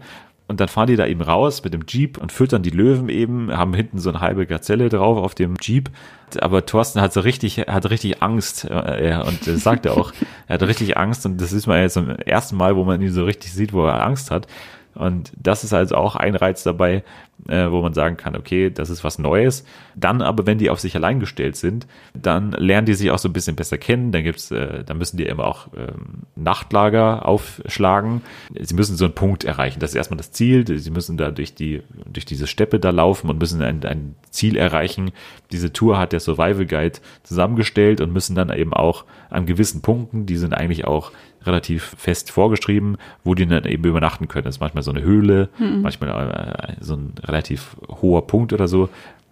[0.49, 3.55] Und dann fahren die da eben raus mit dem Jeep und füttern die Löwen eben,
[3.55, 5.91] haben hinten so eine halbe Gazelle drauf auf dem Jeep.
[6.39, 8.65] Aber Thorsten hat so richtig, hat richtig Angst.
[8.65, 10.11] äh, und das sagt er auch,
[10.47, 13.13] er hat richtig Angst und das ist mal jetzt zum ersten Mal, wo man ihn
[13.13, 14.47] so richtig sieht, wo er Angst hat.
[14.95, 17.03] Und das ist also auch ein Reiz dabei,
[17.47, 19.63] äh, wo man sagen kann, okay, das ist was Neues.
[19.95, 23.29] Dann aber, wenn die auf sich allein gestellt sind, dann lernen die sich auch so
[23.29, 24.11] ein bisschen besser kennen.
[24.11, 28.21] Dann gibt's, äh, dann müssen die immer auch ähm, Nachtlager aufschlagen.
[28.59, 29.79] Sie müssen so einen Punkt erreichen.
[29.79, 30.65] Das ist erstmal das Ziel.
[30.77, 34.57] Sie müssen da durch die, durch diese Steppe da laufen und müssen ein, ein Ziel
[34.57, 35.11] erreichen.
[35.51, 40.25] Diese Tour hat der Survival Guide zusammengestellt und müssen dann eben auch an gewissen Punkten,
[40.25, 41.11] die sind eigentlich auch
[41.45, 44.45] relativ fest vorgeschrieben, wo die dann eben übernachten können.
[44.45, 45.49] Das ist manchmal so eine Höhle,
[45.81, 48.89] manchmal äh, so ein relativ hoher Punkt oder so,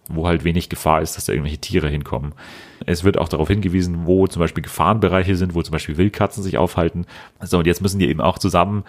[0.10, 2.34] wo halt wenig Gefahr ist, dass da irgendwelche Tiere hinkommen.
[2.86, 6.58] Es wird auch darauf hingewiesen, wo zum Beispiel Gefahrenbereiche sind, wo zum Beispiel Wildkatzen sich
[6.58, 7.06] aufhalten.
[7.42, 8.84] So, und jetzt müssen die eben auch zusammen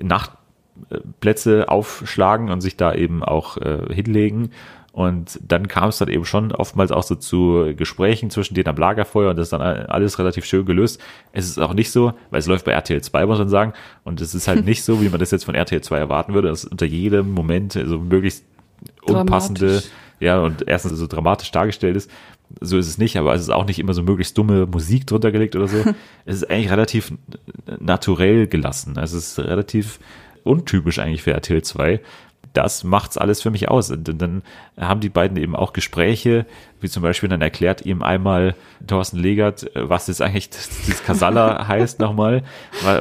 [0.00, 4.50] Nachtplätze aufschlagen und sich da eben auch äh, hinlegen.
[4.92, 8.76] Und dann kam es dann eben schon oftmals auch so zu Gesprächen zwischen denen am
[8.76, 11.00] Lagerfeuer und das ist dann alles relativ schön gelöst.
[11.32, 13.72] Es ist auch nicht so, weil es läuft bei RTL 2, muss man sagen.
[14.04, 16.48] Und es ist halt nicht so, wie man das jetzt von RTL 2 erwarten würde,
[16.48, 18.44] dass unter jedem Moment so möglichst
[19.04, 19.90] unpassende, Dramatisch.
[20.20, 22.10] ja, und erstens so dramatisch dargestellt ist.
[22.60, 25.32] So ist es nicht, aber es ist auch nicht immer so möglichst dumme Musik drunter
[25.32, 25.78] gelegt oder so.
[26.26, 27.14] es ist eigentlich relativ
[27.78, 28.98] naturell gelassen.
[28.98, 30.00] Also es ist relativ
[30.44, 32.00] untypisch eigentlich für RTL 2
[32.54, 33.90] das macht's alles für mich aus.
[33.90, 34.42] Und dann
[34.80, 36.46] haben die beiden eben auch Gespräche,
[36.80, 38.54] wie zum Beispiel dann erklärt ihm einmal
[38.86, 42.42] Thorsten Legert, was jetzt eigentlich das, das Kasala heißt nochmal.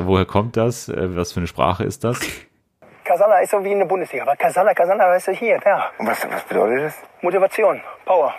[0.04, 0.88] Woher kommt das?
[0.90, 2.20] Äh, Was für eine Sprache ist das?
[3.04, 4.24] Kasala ist so wie in der Bundesliga.
[4.24, 5.90] Aber Kasala, Kasala, weißt du, hier, da.
[5.98, 6.94] Und was, was bedeutet das?
[7.22, 8.34] Motivation, Power,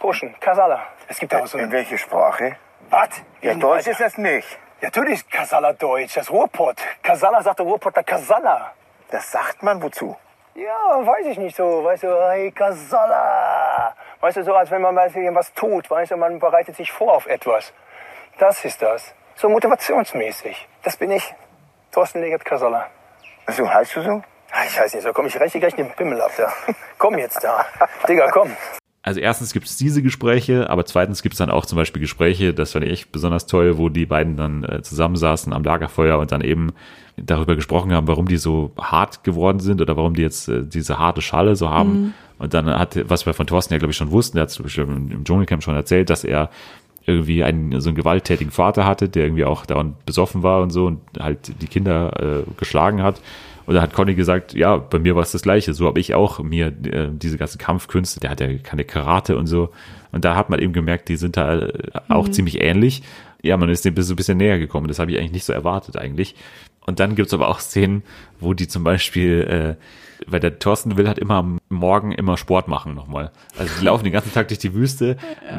[0.00, 0.80] Pushen, Kasala.
[1.08, 2.56] Es gibt auch so In welche Sprache?
[2.90, 3.10] Was?
[3.42, 4.48] Ja, In- Deutsch ist das nicht.
[4.80, 6.76] Ja, natürlich ist Kasala Deutsch, das Ruhrpott.
[7.02, 8.72] Kasala sagt der Ruhrpotter Kasala.
[9.10, 10.16] Das sagt man wozu?
[10.56, 11.84] Ja, weiß ich nicht so.
[11.84, 13.94] Weißt du, hey, Kasala.
[14.20, 15.90] Weißt du, so als wenn man du, irgendwas tut.
[15.90, 17.72] Weißt du, man bereitet sich vor auf etwas.
[18.38, 19.14] Das ist das.
[19.34, 20.66] So motivationsmäßig.
[20.82, 21.34] Das bin ich.
[21.92, 22.86] Thorsten Legert Kasala.
[23.48, 24.22] So heißt du so?
[24.50, 26.50] Ah, Ich weiß nicht, so komm ich richtig gleich den Pimmel ab da.
[26.98, 27.66] komm jetzt da.
[28.08, 28.56] Digga, komm.
[29.06, 32.52] Also erstens gibt es diese Gespräche, aber zweitens gibt es dann auch zum Beispiel Gespräche,
[32.52, 36.32] das fand ich echt besonders toll, wo die beiden dann äh, zusammensaßen am Lagerfeuer und
[36.32, 36.72] dann eben
[37.16, 40.98] darüber gesprochen haben, warum die so hart geworden sind oder warum die jetzt äh, diese
[40.98, 42.14] harte Schale so haben.
[42.38, 44.64] Und dann hat, was wir von Thorsten ja, glaube ich, schon wussten, der hat zum
[44.64, 46.50] Beispiel im im Dschungelcamp schon erzählt, dass er
[47.06, 50.86] irgendwie einen so einen gewalttätigen Vater hatte, der irgendwie auch dauernd besoffen war und so
[50.86, 53.20] und halt die Kinder äh, geschlagen hat.
[53.66, 55.74] Und da hat Conny gesagt, ja, bei mir war es das Gleiche.
[55.74, 59.46] So habe ich auch mir äh, diese ganzen Kampfkünste, der hat ja keine Karate und
[59.46, 59.70] so.
[60.12, 61.72] Und da hat man eben gemerkt, die sind da äh,
[62.08, 63.02] auch ziemlich ähnlich.
[63.42, 64.88] Ja, man ist dem so ein bisschen näher gekommen.
[64.88, 66.36] Das habe ich eigentlich nicht so erwartet eigentlich.
[66.86, 68.04] Und dann gibt's aber auch Szenen,
[68.38, 72.68] wo die zum Beispiel, äh, weil der Thorsten will halt immer am Morgen immer Sport
[72.68, 73.32] machen nochmal.
[73.58, 75.16] Also die laufen den ganzen Tag durch die Wüste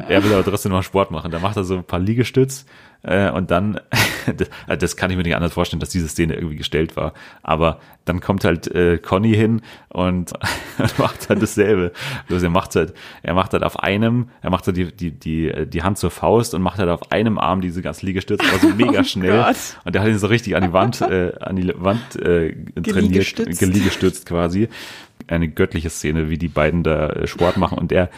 [0.08, 1.30] er will aber trotzdem noch Sport machen.
[1.30, 2.64] Da macht er so ein paar Liegestütz
[3.02, 3.80] äh, und dann,
[4.26, 7.12] das, also das kann ich mir nicht anders vorstellen, dass diese Szene irgendwie gestellt war.
[7.42, 10.32] Aber dann kommt halt äh, Conny hin und
[10.98, 11.92] macht halt dasselbe.
[12.26, 15.66] Bloß er macht halt, er macht halt auf einem, er macht halt die, die, die,
[15.66, 19.04] die Hand zur Faust und macht halt auf einem Arm diese ganzen Liegestütze, also mega
[19.04, 19.42] schnell.
[19.42, 19.56] Gott.
[19.84, 22.84] Und der hat ihn so richtig an die Wand, äh, an die Wand äh, trainiert,
[22.84, 23.60] Geliegestützt.
[23.60, 24.68] geliegestützt quasi.
[25.26, 27.76] Eine göttliche Szene, wie die beiden da äh, Sport machen.
[27.76, 28.08] Und der,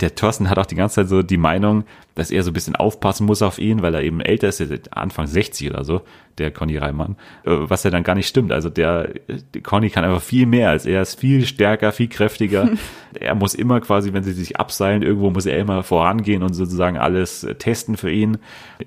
[0.00, 2.76] der Thorsten hat auch die ganze Zeit so die Meinung, dass er so ein bisschen
[2.76, 6.02] aufpassen muss auf ihn, weil er eben älter ist, er Anfang 60 oder so,
[6.38, 8.52] der Conny Reimann, äh, was ja dann gar nicht stimmt.
[8.52, 9.10] Also der,
[9.54, 12.68] der Conny kann einfach viel mehr als er, er ist viel stärker, viel kräftiger.
[13.18, 16.98] er muss immer quasi, wenn sie sich abseilen, irgendwo muss er immer vorangehen und sozusagen
[16.98, 18.38] alles äh, testen für ihn.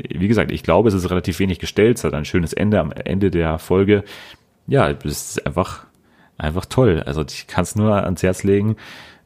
[0.10, 2.94] Wie gesagt, ich glaube, es ist relativ wenig gestellt, es hat ein schönes Ende am
[2.94, 4.06] Ende der Folge.
[4.68, 5.86] Ja, es ist einfach,
[6.38, 7.04] einfach toll.
[7.06, 8.76] Also ich kann es nur ans Herz legen,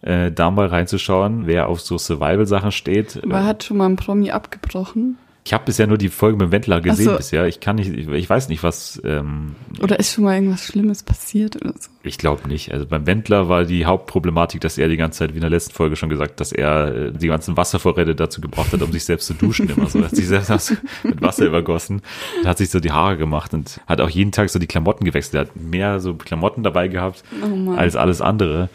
[0.02, 3.22] äh, da mal reinzuschauen, wer auf so Survival-Sachen steht.
[3.24, 5.18] Aber hat schon mal ein Promi abgebrochen?
[5.48, 7.16] Ich habe bisher nur die Folge mit Wendler gesehen so.
[7.16, 7.48] bisher.
[7.48, 9.02] Ich kann nicht, ich, ich weiß nicht, was.
[9.06, 11.90] Ähm, Oder ist schon mal irgendwas Schlimmes passiert oder so?
[12.04, 12.74] ich glaube nicht.
[12.74, 15.74] Also beim Wendler war die Hauptproblematik, dass er die ganze Zeit, wie in der letzten
[15.74, 19.28] Folge schon gesagt, dass er äh, die ganzen Wasservorräte dazu gebraucht hat, um sich selbst
[19.28, 20.00] zu duschen immer so.
[20.00, 22.02] Er hat sich selbst mit Wasser übergossen
[22.40, 25.06] und hat sich so die Haare gemacht und hat auch jeden Tag so die Klamotten
[25.06, 25.36] gewechselt.
[25.36, 28.70] Er hat mehr so Klamotten dabei gehabt Oh als alles andere.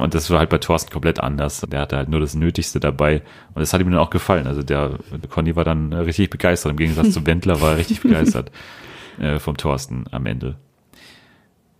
[0.00, 1.60] Und das war halt bei Thorsten komplett anders.
[1.60, 3.22] Der hatte halt nur das Nötigste dabei.
[3.54, 4.46] Und das hat ihm dann auch gefallen.
[4.46, 4.98] Also der
[5.30, 6.72] Conny war dann äh, richtig begeistert.
[6.72, 8.50] Im Gegensatz zu Wendler war er richtig begeistert
[9.20, 10.56] äh, vom Thorsten am Ende.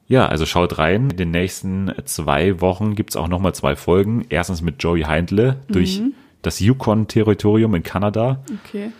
[0.09, 1.11] Ja, also schaut rein.
[1.11, 4.25] In den nächsten zwei Wochen gibt's auch nochmal zwei Folgen.
[4.29, 6.01] Erstens mit Joey Heindle durch
[6.43, 8.45] das Yukon-Territorium in Kanada.
[8.65, 8.93] Okay.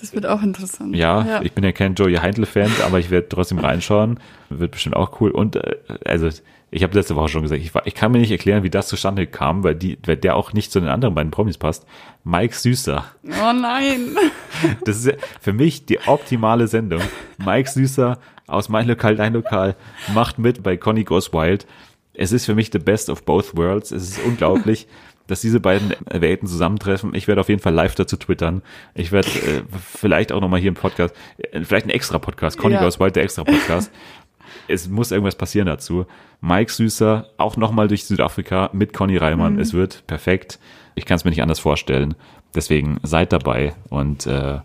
[0.00, 0.96] Das wird auch interessant.
[0.96, 4.18] Ja, ich bin ja kein Joey Heindle-Fan, aber ich werde trotzdem reinschauen.
[4.50, 5.30] Wird bestimmt auch cool.
[5.30, 6.28] Und äh, also
[6.74, 9.28] ich habe letzte Woche schon gesagt, ich, ich kann mir nicht erklären, wie das zustande
[9.28, 11.86] kam, weil, die, weil der auch nicht zu den anderen beiden Promis passt.
[12.24, 13.04] Mike Süßer.
[13.24, 14.16] Oh nein.
[14.84, 17.00] Das ist ja für mich die optimale Sendung.
[17.38, 19.76] Mike Süßer aus Mein Lokal, Dein Lokal
[20.14, 21.64] macht mit bei Conny Goes Wild.
[22.12, 23.92] Es ist für mich the best of both worlds.
[23.92, 24.88] Es ist unglaublich,
[25.28, 27.14] dass diese beiden Welten zusammentreffen.
[27.14, 28.62] Ich werde auf jeden Fall live dazu twittern.
[28.94, 32.74] Ich werde äh, vielleicht auch nochmal hier im Podcast, äh, vielleicht ein extra Podcast, Conny
[32.74, 32.82] Ja.
[32.82, 33.92] Goes Wild, der extra Podcast.
[34.68, 36.06] es muss irgendwas passieren dazu.
[36.40, 39.58] Mike Süßer, auch nochmal durch Südafrika mit Conny Reimann.
[39.58, 40.58] Es wird perfekt.
[40.94, 42.14] Ich kann es mir nicht anders vorstellen.
[42.54, 44.60] Deswegen seid dabei und äh,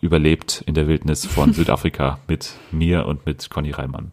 [0.00, 4.12] überlebt in der Wildnis von Südafrika mit mir und mit Conny Reimann.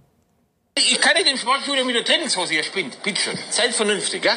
[0.78, 3.02] Ich kann nicht im Sportstudio mit der Trainingshose hier spinnt.
[3.02, 3.38] Bitte schön.
[3.50, 4.34] Seid vernünftig, ja?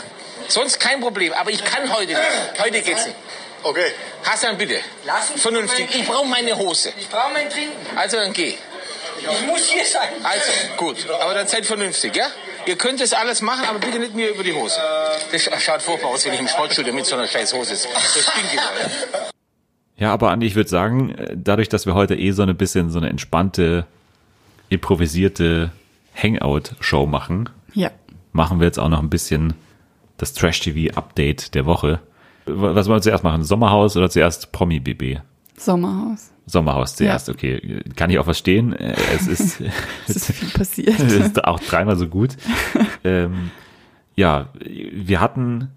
[0.48, 1.32] Sonst kein Problem.
[1.34, 2.18] Aber ich kann heute nicht.
[2.64, 3.16] Heute geht's nicht.
[3.62, 3.84] Okay.
[4.24, 4.76] Hassan, bitte.
[5.06, 5.86] Lass uns Vernünftig.
[5.90, 6.94] mein- Ich brauche meine Hose.
[6.98, 7.76] Ich brauche mein Trinken.
[7.94, 8.54] Also dann geh.
[9.22, 10.08] Ich muss hier sein.
[10.22, 11.06] Also, gut.
[11.22, 12.26] Aber dann seid vernünftig, ja?
[12.66, 14.76] Ihr könnt das alles machen, aber bitte nicht mir über die Hose.
[15.32, 17.88] Das schaut furchtbar aus, wenn ich im Sportstudio mit so einer scheiß Hose sitze.
[17.94, 19.30] Das stinkt wieder, ja?
[19.96, 22.90] Ja, aber Andi, ich würde sagen, äh, dadurch, dass wir heute eh so ein bisschen
[22.90, 23.86] so eine entspannte,
[24.70, 25.72] improvisierte
[26.14, 27.90] Hangout-Show machen, Ja.
[28.32, 29.54] machen wir jetzt auch noch ein bisschen
[30.16, 32.00] das Trash-TV-Update der Woche.
[32.46, 33.44] Was wollen wir zuerst machen?
[33.44, 35.20] Sommerhaus oder zuerst Promi-BB?
[35.60, 36.30] Sommerhaus.
[36.46, 37.82] Sommerhaus zuerst, okay.
[37.94, 38.72] Kann ich auch verstehen.
[38.72, 39.60] Äh, Es ist,
[40.08, 40.98] Es ist viel passiert.
[40.98, 42.36] es ist auch dreimal so gut.
[43.04, 43.50] ähm,
[44.16, 45.68] ja, wir hatten,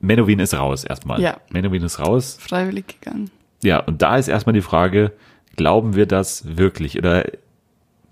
[0.00, 1.20] Menowin ist raus erstmal.
[1.20, 1.38] Ja.
[1.50, 2.38] Menowin ist raus.
[2.40, 3.30] Freiwillig gegangen.
[3.62, 5.12] Ja, und da ist erstmal die Frage,
[5.56, 6.96] glauben wir das wirklich?
[6.96, 7.24] Oder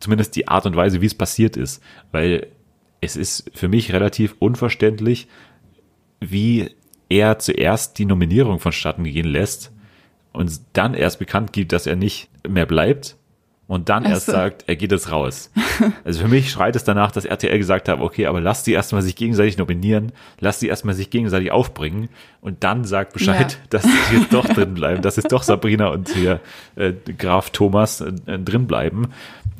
[0.00, 1.82] zumindest die Art und Weise, wie es passiert ist.
[2.10, 2.48] Weil
[3.00, 5.28] es ist für mich relativ unverständlich,
[6.20, 6.70] wie
[7.08, 9.70] er zuerst die Nominierung vonstatten gehen lässt
[10.32, 13.16] und dann erst bekannt gibt, dass er nicht mehr bleibt
[13.68, 15.50] und dann Ach erst sagt, er geht jetzt raus.
[16.04, 19.02] Also für mich schreit es danach, dass RTL gesagt hat, okay, aber lass die erstmal
[19.02, 22.08] sich gegenseitig nominieren, lass die erstmal sich gegenseitig aufbringen
[22.40, 23.58] und dann sagt Bescheid, Ja.
[23.70, 26.40] dass sie jetzt doch drin bleiben, dass jetzt doch Sabrina und hier
[26.76, 29.08] äh, Graf Thomas äh, drin bleiben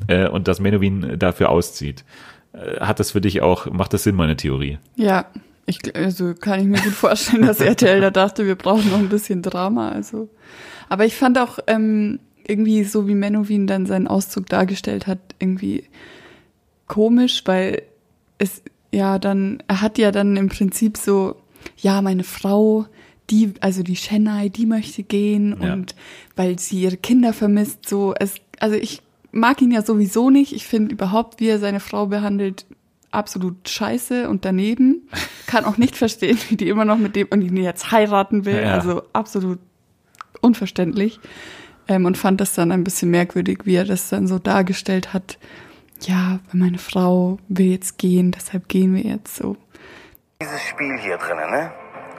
[0.07, 2.05] äh, und dass Menowin dafür auszieht.
[2.53, 4.77] Äh, hat das für dich auch, macht das Sinn, meine Theorie?
[4.95, 5.25] Ja,
[5.65, 9.09] Ich, also kann ich mir gut vorstellen, dass RTL da dachte, wir brauchen noch ein
[9.09, 9.89] bisschen Drama.
[9.91, 10.29] Also,
[10.89, 15.85] aber ich fand auch ähm, irgendwie so, wie Menowin dann seinen Auszug dargestellt hat, irgendwie
[16.87, 17.83] komisch, weil
[18.37, 18.61] es
[18.91, 21.35] ja dann, er hat ja dann im Prinzip so,
[21.77, 22.85] ja, meine Frau,
[23.29, 25.73] die, also die Chennai, die möchte gehen Ja.
[25.73, 25.95] und
[26.35, 29.01] weil sie ihre Kinder vermisst, so, es, also ich
[29.31, 30.53] mag ihn ja sowieso nicht.
[30.53, 32.65] Ich finde überhaupt, wie er seine Frau behandelt,
[33.13, 35.09] absolut scheiße und daneben.
[35.47, 38.61] Kann auch nicht verstehen, wie die immer noch mit dem und ihn jetzt heiraten will.
[38.61, 38.73] Ja.
[38.73, 39.59] Also absolut
[40.41, 41.19] unverständlich.
[41.87, 45.37] Ähm, und fand das dann ein bisschen merkwürdig, wie er das dann so dargestellt hat.
[46.01, 49.57] Ja, meine Frau will jetzt gehen, deshalb gehen wir jetzt so.
[50.41, 51.71] Dieses Spiel hier drinnen, ne?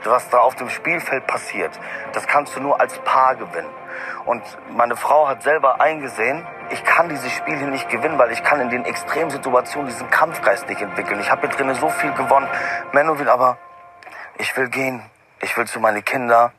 [0.03, 1.71] Was da auf dem Spielfeld passiert,
[2.13, 3.69] das kannst du nur als Paar gewinnen.
[4.25, 4.41] Und
[4.75, 8.59] meine Frau hat selber eingesehen, ich kann dieses Spiel hier nicht gewinnen, weil ich kann
[8.61, 11.19] in den Extremsituationen diesen Kampfgeist nicht entwickeln.
[11.19, 12.47] Ich habe hier drinnen so viel gewonnen.
[12.93, 13.57] Menowin, aber
[14.37, 15.01] ich will gehen.
[15.41, 16.51] Ich will zu meine Kinder.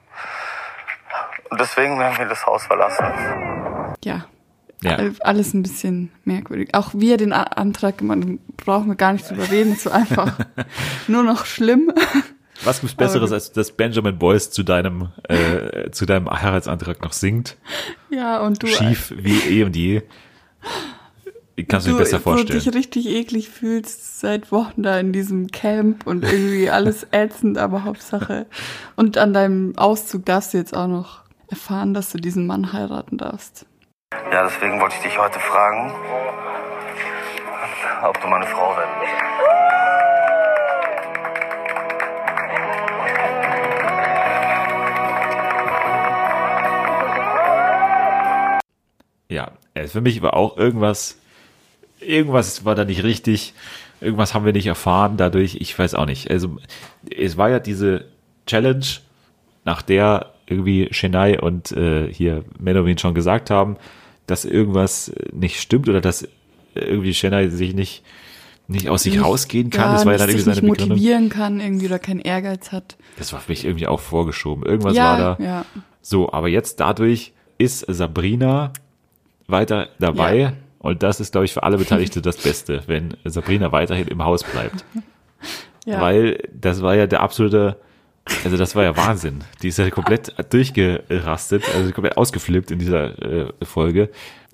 [1.50, 3.04] Und deswegen werden wir das Haus verlassen.
[4.04, 4.26] Ja,
[4.82, 4.96] Ja.
[4.96, 6.74] All- alles ein bisschen merkwürdig.
[6.74, 9.90] Auch wie er den Antrag gemacht hat, brauchen wir gar nicht drüber reden, ist so
[9.90, 10.38] einfach
[11.08, 11.92] nur noch schlimm.
[12.64, 17.56] Was gibt's Besseres, als dass Benjamin Boyce zu deinem, äh, zu deinem Heiratsantrag noch singt?
[18.10, 20.02] Ja, und du, Schief wie eh und je.
[21.68, 22.60] Kannst du dir du besser vorstellen.
[22.60, 27.84] dich richtig eklig fühlst seit Wochen da in diesem Camp und irgendwie alles ätzend, aber
[27.84, 28.46] Hauptsache.
[28.94, 33.16] Und an deinem Auszug darfst du jetzt auch noch erfahren, dass du diesen Mann heiraten
[33.16, 33.64] darfst.
[34.30, 35.92] Ja, deswegen wollte ich dich heute fragen,
[38.02, 39.35] ob du meine Frau werden willst.
[49.28, 51.18] Ja, äh, für mich war auch irgendwas,
[52.00, 53.54] irgendwas war da nicht richtig,
[54.00, 56.30] irgendwas haben wir nicht erfahren dadurch, ich weiß auch nicht.
[56.30, 56.56] Also
[57.14, 58.06] es war ja diese
[58.46, 58.84] Challenge,
[59.64, 63.76] nach der irgendwie Chennai und äh, hier Menowin schon gesagt haben,
[64.28, 66.28] dass irgendwas nicht stimmt oder dass
[66.74, 68.04] irgendwie Chennai sich nicht
[68.68, 69.92] nicht aus sich Nicht- rausgehen kann.
[69.92, 70.88] Das war ja dann irgendwie seine nicht Begründung.
[70.98, 72.96] motivieren kann irgendwie oder keinen Ehrgeiz hat.
[73.16, 74.64] Das war für mich irgendwie auch vorgeschoben.
[74.64, 75.44] Irgendwas ja, war da.
[75.44, 75.64] ja.
[76.02, 78.72] So, aber jetzt dadurch ist Sabrina
[79.46, 80.36] weiter dabei.
[80.36, 80.52] Ja.
[80.78, 84.44] Und das ist, glaube ich, für alle Beteiligte das Beste, wenn Sabrina weiterhin im Haus
[84.44, 84.84] bleibt.
[85.84, 86.00] ja.
[86.00, 87.76] Weil das war ja der absolute,
[88.44, 89.44] also das war ja Wahnsinn.
[89.62, 94.10] Die ist ja komplett durchgerastet, also komplett ausgeflippt in dieser äh, Folge.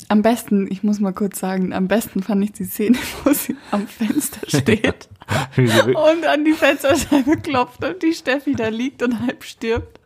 [0.08, 3.56] Am besten, ich muss mal kurz sagen, am besten fand ich die Szene, wo sie
[3.70, 5.08] am Fenster steht
[5.56, 10.00] und an die Fensterscheibe klopft und die Steffi da liegt und halb stirbt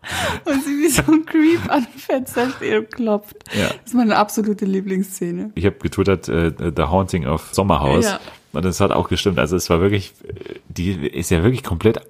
[0.44, 3.36] und sie wie so ein Creep an dem Fenster steht und klopft.
[3.52, 3.68] Ja.
[3.68, 5.50] Das ist meine absolute Lieblingsszene.
[5.54, 8.04] Ich habe getwittert, äh, The Haunting of Sommerhaus.
[8.04, 8.20] Ja.
[8.52, 9.38] Und das hat auch gestimmt.
[9.38, 12.00] Also es war wirklich, äh, die ist ja wirklich komplett,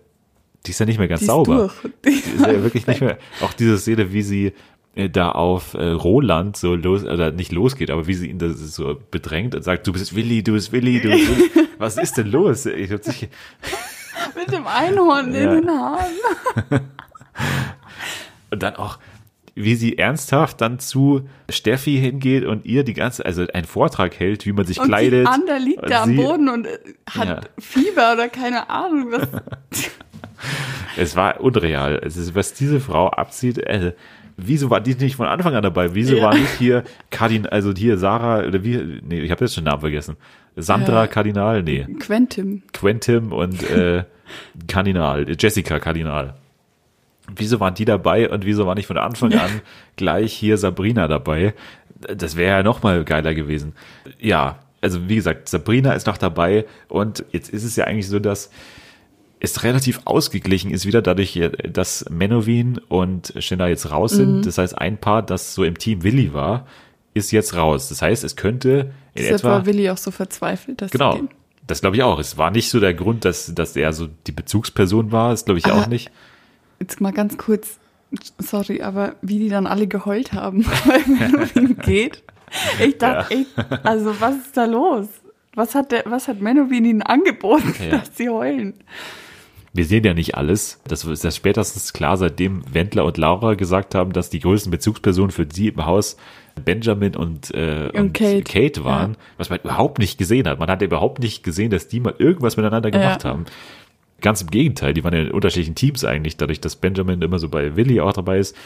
[0.67, 1.71] die ist ja nicht mehr ganz Die sauber.
[2.05, 3.19] Die Die ist ja wirklich nicht mehr.
[3.41, 4.53] Auch diese Szene, wie sie
[4.95, 8.51] äh, da auf äh, Roland so los, oder nicht losgeht, aber wie sie ihn da
[8.51, 11.69] so bedrängt und sagt, du bist Willi, du bist Willi, du bist Willi.
[11.79, 12.67] Was ist denn los?
[12.67, 13.29] Ich hab sich,
[14.35, 15.41] Mit dem Einhorn Ja.
[15.55, 16.13] in den Haaren.
[18.51, 18.99] und dann auch,
[19.55, 24.45] wie sie ernsthaft dann zu Steffi hingeht und ihr die ganze, also einen Vortrag hält,
[24.47, 25.27] wie man sich Und kleidet.
[25.27, 26.79] andere liegt Und da am Boden und äh,
[27.11, 27.41] hat Ja.
[27.59, 29.13] Fieber oder keine Ahnung.
[29.13, 29.29] Was.
[30.97, 32.01] Es war unreal.
[32.05, 33.93] Es ist, was diese Frau abzieht, äh,
[34.37, 35.95] wieso war die nicht von Anfang an dabei?
[35.95, 36.23] Wieso Ja.
[36.25, 39.71] war nicht hier Kardin, also hier Sarah, oder wie, nee, ich habe jetzt schon den
[39.71, 40.17] Namen vergessen.
[40.57, 41.07] Sandra Ja.
[41.07, 42.63] Kardinal, nee, Quentin.
[42.73, 44.05] Quentin und äh,
[44.69, 46.35] Kardinal, äh, Jessica Kardinal.
[47.35, 49.61] Wieso waren die dabei und wieso war nicht von Anfang an
[49.97, 51.55] gleich hier Sabrina dabei?
[52.15, 53.73] Das wäre ja noch mal geiler gewesen.
[54.21, 58.19] Ja, also wie gesagt, Sabrina ist noch dabei und jetzt ist es ja eigentlich so,
[58.19, 58.51] dass
[59.41, 64.47] es relativ ausgeglichen ist wieder dadurch, dass Menowin und Shinna jetzt raus sind.
[64.47, 66.67] Das heißt, ein Paar, das so im Team Willi war,
[67.15, 67.89] ist jetzt raus.
[67.89, 71.21] Das heißt, es könnte in Deshalb etwa war Willi auch so verzweifelt, dass Genau.
[71.67, 72.19] Das glaube ich auch.
[72.19, 75.31] Es war nicht so der Grund, dass, dass er so die Bezugsperson war.
[75.31, 76.11] Das glaube ich auch Aber- nicht.
[76.79, 77.79] Jetzt mal ganz kurz,
[78.39, 82.23] sorry, aber wie die dann alle geheult haben, weil Menowin geht.
[82.85, 83.41] Ich dachte, Ja.
[83.41, 85.09] echt, also was ist da los?
[85.55, 87.99] Was hat der, was hat Menowin ihnen angeboten, Ja.
[87.99, 88.75] dass sie heulen?
[89.77, 90.81] Wir sehen ja nicht alles.
[90.89, 95.31] Das ist ja spätestens klar, seitdem Wendler und Laura gesagt haben, dass die größten Bezugspersonen
[95.31, 96.17] für sie im Haus
[96.65, 98.85] Benjamin und, äh, Und Kate.
[98.85, 99.19] waren, Ja.
[99.37, 100.59] was man überhaupt nicht gesehen hat.
[100.59, 103.31] Man hat überhaupt nicht gesehen, dass die mal irgendwas miteinander gemacht Ja.
[103.31, 103.45] haben.
[104.23, 107.51] Ganz im Gegenteil, die waren ja in unterschiedlichen Teams eigentlich, dadurch, dass Benjamin immer so
[107.51, 108.57] bei Willi auch dabei ist.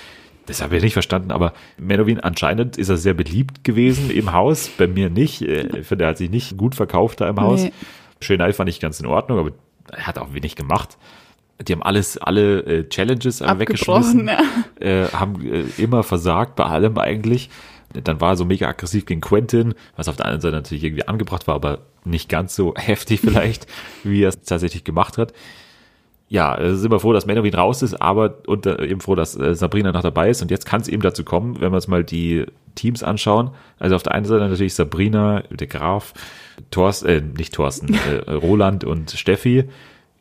[0.46, 4.68] Das habe ich nicht verstanden, aber Menowin anscheinend ist er sehr beliebt gewesen im Haus,
[4.68, 5.42] bei mir nicht.
[5.42, 7.64] Äh, Ich finde, er hat sich nicht gut verkauft da im Haus.
[7.64, 7.72] Nee.
[8.20, 9.50] Schönei fand ich ganz in Ordnung, aber
[9.92, 10.98] er hat auch wenig gemacht.
[11.66, 14.86] Die haben alles, alle äh, Challenges äh, weggeschmissen, Abgebrochen, ja.
[14.86, 17.50] äh, haben äh, immer versagt bei allem eigentlich.
[17.92, 21.08] Dann war er so mega aggressiv gegen Quentin, was auf der einen Seite natürlich irgendwie
[21.08, 23.66] angebracht war, aber nicht ganz so heftig vielleicht,
[24.04, 25.32] wie er es tatsächlich gemacht hat.
[26.32, 29.36] Ja, äh, sind wir froh, dass Menowin raus ist, aber und äh, eben froh, dass
[29.36, 30.40] äh, Sabrina noch dabei ist.
[30.42, 33.50] Und jetzt kann es eben dazu kommen, wenn wir uns mal die Teams anschauen.
[33.80, 36.14] Also auf der einen Seite natürlich Sabrina, der Graf,
[36.70, 37.94] Thorsten, äh, nicht Thorsten,
[38.26, 39.64] äh, Roland und Steffi,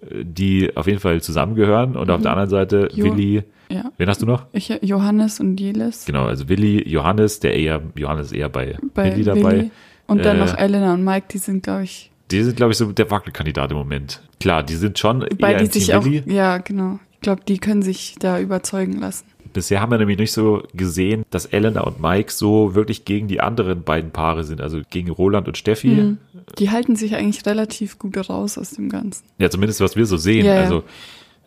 [0.02, 1.96] die auf jeden Fall zusammengehören.
[1.96, 3.92] Und auf der anderen Seite Jo- Willi, Ja.
[3.98, 4.46] wen hast du noch?
[4.52, 9.12] Ich, Johannes und Jelis Genau, also Willi, Johannes, der eher, Johannes ist eher bei, bei
[9.12, 9.52] Willi dabei.
[9.58, 9.72] Willi.
[10.08, 12.78] Und dann Äh, noch Elena und Mike, die sind, glaube ich, Die sind, glaube ich,
[12.78, 14.22] so der Wackelkandidat im Moment.
[14.40, 17.00] Klar, die sind schon weil eher die sich auch, ja, genau.
[17.14, 19.26] Ich glaube, die können sich da überzeugen lassen.
[19.52, 23.42] Bisher haben wir nämlich nicht so gesehen, dass Elena und Mike so wirklich gegen die
[23.42, 25.88] anderen beiden Paare sind, also gegen Roland und Steffi.
[25.88, 26.18] Mhm.
[26.60, 29.26] Die halten sich eigentlich relativ gut raus aus dem Ganzen.
[29.40, 30.46] Ja, zumindest was wir so sehen.
[30.46, 30.62] Ja, ja.
[30.62, 30.84] Also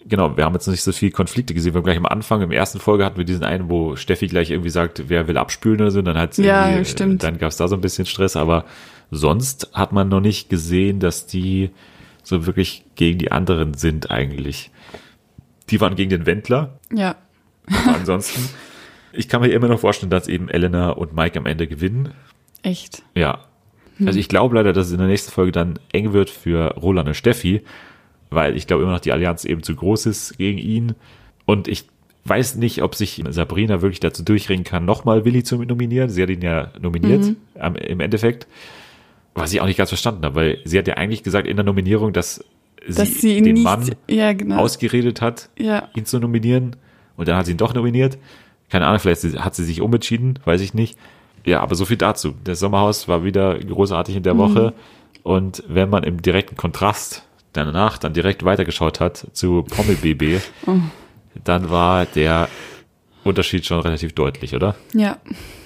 [0.09, 1.75] genau, wir haben jetzt nicht so viel Konflikte gesehen.
[1.75, 4.51] Wir haben gleich am Anfang, im ersten Folge hatten wir diesen einen, wo Steffi gleich
[4.51, 6.03] irgendwie sagt, wer will abspülen oder so.
[6.03, 7.23] Dann hat sie Ja, stimmt.
[7.23, 8.65] Dann gab es da so ein bisschen Stress, aber
[9.13, 11.71] sonst hat man noch nicht gesehen, dass die
[12.25, 14.71] so wirklich gegen die anderen sind eigentlich.
[15.71, 17.15] Die waren gegen den Wendler, Ja,
[17.69, 18.49] aber ansonsten.
[19.15, 22.15] Ich kann mir immer noch vorstellen, dass eben Elena und Mike am Ende gewinnen.
[22.63, 23.03] echt.
[23.15, 23.41] Ja.
[24.07, 27.09] Also ich glaube leider, dass es in der nächsten Folge dann eng wird für Roland
[27.09, 27.61] und Steffi,
[28.31, 30.95] weil ich glaube immer noch die Allianz eben zu groß ist gegen ihn.
[31.45, 31.85] Und ich
[32.25, 36.09] weiß nicht, ob sich Sabrina wirklich dazu durchringen kann, nochmal Willi zu nominieren.
[36.09, 38.47] Sie hat ihn ja nominiert am, im Endeffekt.
[39.35, 41.65] Was ich auch nicht ganz verstanden habe, weil sie hat ja eigentlich gesagt in der
[41.65, 42.45] Nominierung, dass
[42.87, 44.59] sie, Dass sie ihn den nicht, Mann ja, genau.
[44.59, 46.77] ausgeredet hat, ja, ihn zu nominieren.
[47.17, 48.19] Und dann hat sie ihn doch nominiert.
[48.69, 50.99] Keine Ahnung, vielleicht hat sie sich umentschieden, weiß ich nicht.
[51.45, 52.35] Ja, aber so viel dazu.
[52.45, 54.73] Das Sommerhaus war wieder großartig in der Woche.
[55.23, 60.41] Und wenn man im direkten Kontrast danach dann direkt weitergeschaut hat zu Pommel BB,
[61.45, 62.49] dann war der
[63.25, 64.75] Unterschied schon relativ deutlich, oder?
[64.95, 65.19] ja.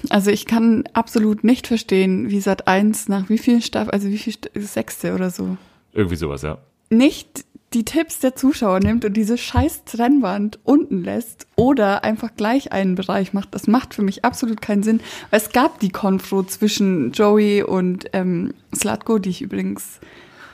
[0.09, 4.17] Also ich kann absolut nicht verstehen, wie Sat 1 nach wie vielen Staffeln, also wie
[4.17, 5.57] viel St- sechste oder so,
[5.93, 6.59] Irgendwie sowas, ja.
[6.89, 7.43] nicht
[7.73, 12.95] die Tipps der Zuschauer nimmt und diese scheiß Trennwand unten lässt oder einfach gleich einen
[12.95, 13.53] Bereich macht.
[13.53, 15.01] Das macht für mich absolut keinen Sinn.
[15.31, 19.99] Es gab die Konfro zwischen Joey und ähm, Slatko, die ich übrigens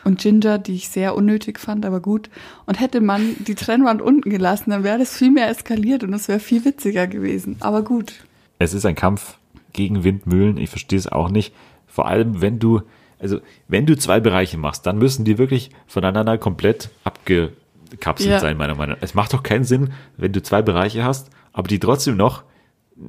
[0.03, 2.29] und Ginger, die ich sehr unnötig fand, aber gut.
[2.65, 6.27] Und hätte man die Trennwand unten gelassen, dann wäre das viel mehr eskaliert und es
[6.27, 7.57] wäre viel witziger gewesen.
[7.61, 8.13] Aber gut.
[8.59, 9.37] Es ist ein Kampf
[9.71, 10.57] gegen Windmühlen.
[10.57, 11.53] Ich verstehe es auch nicht.
[11.87, 12.81] Vor allem, wenn du,
[13.19, 18.39] also wenn du zwei Bereiche machst, dann müssen die wirklich voneinander komplett abgekapselt Ja.
[18.39, 19.01] sein, meiner Meinung nach.
[19.03, 22.43] Es macht doch keinen Sinn, wenn du zwei Bereiche hast, aber die trotzdem noch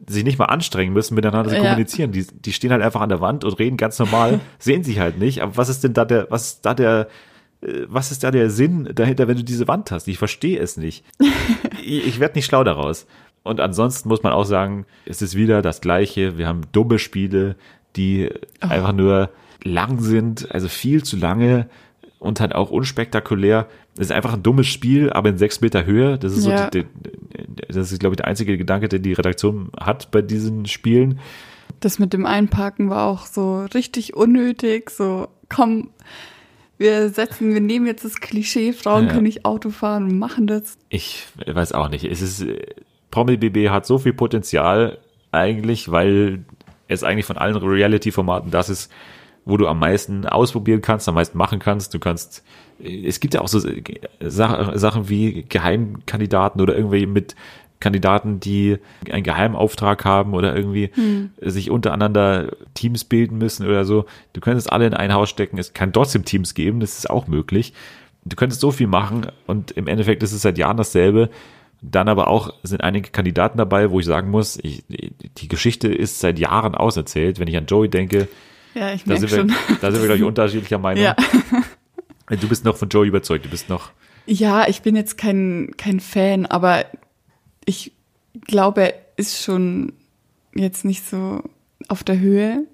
[0.07, 1.63] sich nicht mal anstrengen müssen, miteinander zu Ja.
[1.63, 2.13] kommunizieren.
[2.13, 5.19] Die, die stehen halt einfach an der Wand und reden ganz normal, sehen sich halt
[5.19, 5.43] nicht.
[5.43, 7.09] Aber was ist denn da der, was ist da der,
[7.61, 10.09] äh, was ist da der Sinn dahinter, wenn du diese Wand hast?
[10.09, 11.05] Ich verstehe es nicht.
[11.85, 13.07] ich ich werde nicht schlau daraus.
[13.43, 16.39] Und ansonsten muss man auch sagen, es ist wieder das Gleiche.
[16.39, 17.57] Wir haben dumme Spiele,
[17.95, 18.31] die
[18.61, 19.29] einfach nur
[19.63, 21.69] lang sind, also viel zu lange
[22.19, 23.67] und halt auch unspektakulär.
[23.97, 26.19] Es ist einfach ein dummes Spiel, aber in sechs Meter Höhe.
[26.19, 26.65] Das ist Ja.
[26.65, 30.21] so, die, die, das ist, glaube ich, der einzige Gedanke, den die Redaktion hat bei
[30.23, 31.21] diesen Spielen.
[31.81, 34.91] Das mit dem Einparken war auch so richtig unnötig.
[34.91, 35.91] So, komm,
[36.77, 39.13] wir setzen, wir nehmen jetzt das Klischee, Frauen Ja.
[39.13, 40.77] können nicht Auto fahren und machen das.
[40.89, 42.05] Ich weiß auch nicht.
[42.05, 42.45] Es ist,
[43.13, 44.99] Promi BB hat so viel Potenzial
[45.31, 46.45] eigentlich, weil
[46.89, 48.91] es eigentlich von allen Reality-Formaten das ist,
[49.45, 51.95] wo du am meisten ausprobieren kannst, am meisten machen kannst.
[51.95, 52.43] Du kannst,
[52.83, 53.61] es gibt ja auch so
[54.21, 57.35] Sa- Sachen wie Geheimkandidaten oder irgendwie mit
[57.81, 58.79] Kandidaten, die
[59.11, 60.91] einen Geheimauftrag haben oder irgendwie
[61.41, 64.07] sich untereinander Teams bilden müssen oder so.
[64.33, 65.59] Du könntest alle in ein Haus stecken.
[65.59, 66.81] Es kann trotzdem Teams geben.
[66.81, 67.75] Das ist auch möglich.
[68.25, 71.29] Du könntest so viel machen und im Endeffekt ist es seit Jahren dasselbe.
[71.83, 76.21] Dann aber auch sind einige Kandidaten dabei, wo ich sagen muss, ich, die Geschichte ist
[76.21, 77.39] seit Jahren auserzählt.
[77.39, 78.29] Wenn ich an Joey denke,
[78.75, 79.53] Ja, da sind, wir, schon.
[79.83, 81.05] da sind wir, glaube ich, unterschiedlicher Meinung.
[81.05, 81.15] Ja.
[82.29, 83.45] Du bist noch von Joey überzeugt.
[83.45, 83.91] Du bist noch,
[84.27, 86.87] ja, ich bin jetzt kein, kein Fan, aber
[87.65, 87.93] ich
[88.47, 89.93] glaube, er ist schon
[90.55, 91.43] jetzt nicht so
[91.89, 92.65] auf der Höhe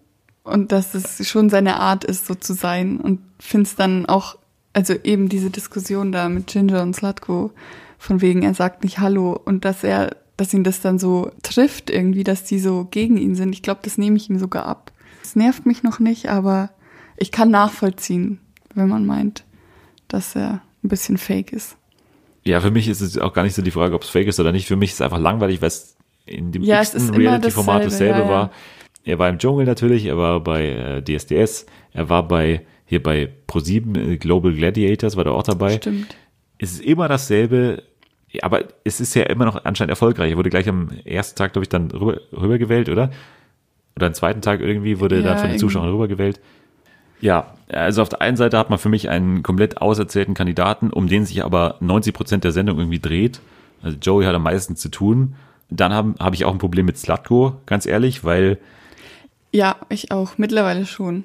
[0.44, 4.38] und dass es schon seine Art ist, so zu sein und finde es dann auch,
[4.72, 7.52] also eben diese Diskussion da mit Ginger und Slatko,
[7.98, 11.90] von wegen, er sagt nicht Hallo und dass er, dass ihn das dann so trifft
[11.90, 13.52] irgendwie, dass die so gegen ihn sind.
[13.52, 14.92] Ich glaube, das nehme ich ihm sogar ab.
[15.22, 16.70] Es nervt mich noch nicht, aber
[17.16, 18.40] ich kann nachvollziehen,
[18.74, 19.44] wenn man meint,
[20.08, 21.76] dass er ein bisschen fake ist.
[22.44, 24.40] ja, für mich ist es auch gar nicht so die Frage, ob es fake ist
[24.40, 24.66] oder nicht.
[24.66, 25.96] Für mich ist es einfach langweilig, weil es
[26.26, 28.28] in dem Ja, Reality-Format dasselbe, dasselbe ja, ja.
[28.30, 28.50] war.
[29.04, 33.28] Er war im Dschungel natürlich, er war bei äh, DSDS, er war bei, hier bei
[33.46, 35.76] ProSieben äh, Global Gladiators, war der auch dabei.
[35.76, 36.14] Stimmt.
[36.58, 37.82] es ist immer dasselbe,
[38.42, 40.30] aber es ist ja immer noch anscheinend erfolgreich.
[40.32, 43.10] Er wurde gleich am ersten Tag, glaube ich, dann rüber, rübergewählt, oder?
[43.96, 45.58] Oder am zweiten Tag irgendwie wurde Ja, dann von den.
[45.58, 46.40] Zuschauern rübergewählt.
[47.20, 51.06] Ja, also auf der einen Seite hat man für mich einen komplett auserzählten Kandidaten, um
[51.06, 53.40] den sich aber 90 Prozent der Sendung irgendwie dreht.
[53.82, 55.34] Also Joey hat am meisten zu tun.
[55.70, 58.58] Dann habe hab ich auch ein Problem mit Slatko, ganz ehrlich, weil,
[59.52, 61.24] Ja, ich auch, mittlerweile schon.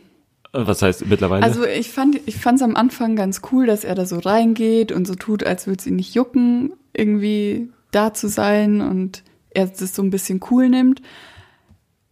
[0.53, 1.43] was heißt mittlerweile?
[1.43, 5.15] Also ich fand ich am Anfang ganz cool, dass er da so reingeht und so
[5.15, 10.03] tut, als würde es ihn nicht jucken, irgendwie da zu sein und er das so
[10.03, 11.01] ein bisschen cool nimmt.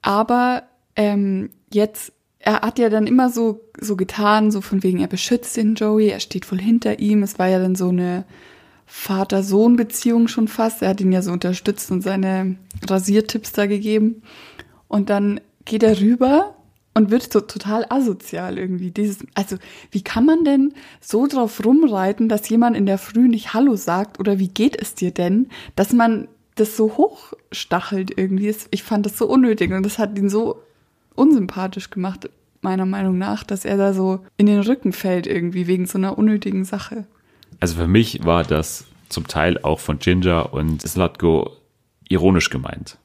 [0.01, 0.63] Aber
[0.95, 2.13] ähm, jetzt,
[2.45, 6.09] er hat ja dann immer so, so getan, so von wegen, er beschützt den Joey,
[6.09, 7.23] er steht voll hinter ihm.
[7.23, 8.25] Es war ja dann so eine
[8.85, 10.81] Vater-Sohn-Beziehung schon fast.
[10.81, 14.23] Er hat ihn ja so unterstützt und seine Rasiertipps da gegeben.
[14.89, 16.55] Und dann geht er rüber
[16.93, 18.91] und wird so total asozial irgendwie.
[18.91, 19.55] Dieses, also
[19.91, 24.19] wie kann man denn so drauf rumreiten, dass jemand in der Früh nicht Hallo sagt
[24.19, 28.53] oder wie geht es dir denn, dass man das so hochstachelt irgendwie.
[28.71, 30.61] Ich fand das so unnötig und das hat ihn so
[31.15, 32.29] unsympathisch gemacht,
[32.61, 36.17] meiner Meinung nach, dass er da so in den Rücken fällt irgendwie wegen so einer
[36.17, 37.05] unnötigen Sache.
[37.59, 41.51] Also für mich war das zum Teil auch von Ginger und Slatko
[42.09, 42.97] ironisch gemeint.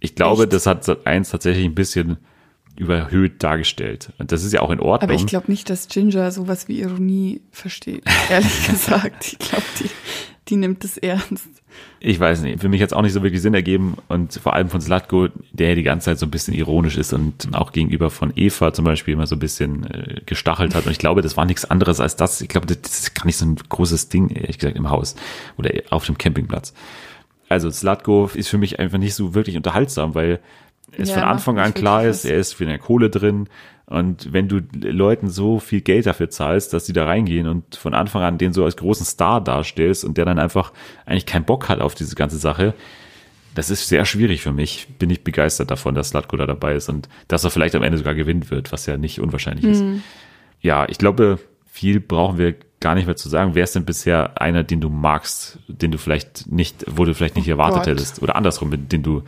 [0.00, 0.52] Ich glaube, Echt?
[0.52, 2.16] das hat Sat 1 tatsächlich ein bisschen
[2.76, 4.12] überhöht dargestellt.
[4.18, 5.10] Und das ist ja auch in Ordnung.
[5.10, 9.32] Aber ich glaube nicht, dass Ginger sowas wie Ironie versteht, ehrlich gesagt.
[9.32, 9.90] Ich glaube, die,
[10.50, 11.62] die nimmt es ernst.
[12.00, 12.60] Ich weiß nicht.
[12.60, 13.96] Für mich hat es auch nicht so wirklich Sinn ergeben.
[14.08, 17.48] Und vor allem von Slatko, der die ganze Zeit so ein bisschen ironisch ist und
[17.52, 20.86] auch gegenüber von Eva zum Beispiel immer so ein bisschen äh, gestachelt hat.
[20.86, 22.40] Und ich glaube, das war nichts anderes als das.
[22.40, 25.14] Ich glaube, das ist gar nicht so ein großes Ding, ehrlich gesagt, im Haus
[25.56, 26.74] oder auf dem Campingplatz.
[27.48, 30.40] Also Slatko ist für mich einfach nicht so wirklich unterhaltsam, weil
[30.96, 33.48] es Ja, von Anfang an klar ist, er ist für eine Kohle drin.
[33.90, 37.92] Und wenn du Leuten so viel Geld dafür zahlst, dass die da reingehen und von
[37.92, 40.72] Anfang an den so als großen Star darstellst und der dann einfach
[41.06, 42.74] eigentlich keinen Bock hat auf diese ganze Sache,
[43.56, 44.86] das ist sehr schwierig für mich.
[45.00, 47.98] Bin ich begeistert davon, dass Slatko da dabei ist und dass er vielleicht am Ende
[47.98, 49.84] sogar gewinnen wird, was ja nicht unwahrscheinlich ist.
[50.60, 53.56] Ja, ich glaube, viel brauchen wir gar nicht mehr zu sagen.
[53.56, 57.34] Wer ist denn bisher einer, den du magst, den du vielleicht nicht, wo du vielleicht
[57.34, 57.86] nicht erwartet Gott.
[57.88, 58.22] hättest?
[58.22, 59.24] Oder andersrum, den du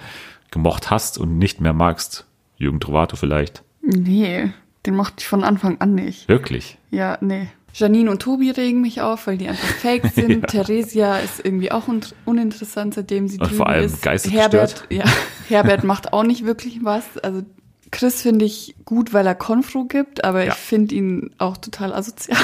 [0.52, 2.26] gemocht hast und nicht mehr magst?
[2.58, 3.64] Jürgen Trovato vielleicht.
[3.82, 4.50] Nee,
[4.86, 6.28] den mochte ich von Anfang an nicht.
[6.28, 6.78] Wirklich.
[6.90, 7.48] Ja, nee.
[7.74, 10.46] Janine und Tobi regen mich auf, weil die einfach fake sind.
[10.48, 14.04] Theresia ist irgendwie auch un uninteressant, seitdem sie Und vor allem ist.
[14.30, 15.04] Herbert, ja,
[15.48, 17.16] Herbert macht auch nicht wirklich was.
[17.18, 17.42] Also
[17.90, 20.52] Chris finde ich gut, weil er Konfro gibt, aber Ja.
[20.52, 22.38] ich finde ihn auch total asozial.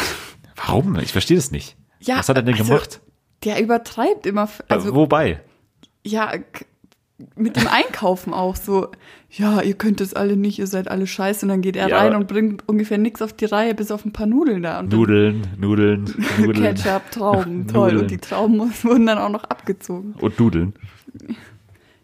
[0.57, 0.99] Warum?
[0.99, 1.77] Ich verstehe das nicht.
[2.01, 3.01] Ja, Was hat er denn also, gemacht?
[3.45, 4.49] Der übertreibt immer.
[4.69, 5.41] Also, Wobei?
[6.05, 6.33] ja,
[7.37, 8.89] mit dem Einkaufen auch so.
[9.31, 11.45] Ja, ihr könnt es alle nicht, ihr seid alle scheiße.
[11.45, 14.05] Und dann geht er Ja, rein und bringt ungefähr nichts auf die Reihe, bis auf
[14.05, 14.79] ein paar Nudeln da.
[14.79, 16.05] Und Nudeln, Nudeln,
[16.39, 16.75] Nudeln.
[16.75, 17.89] Ketchup, Trauben, toll.
[17.89, 18.01] Nudeln.
[18.03, 20.15] Und die Trauben wurden dann auch noch abgezogen.
[20.21, 20.75] Und Nudeln.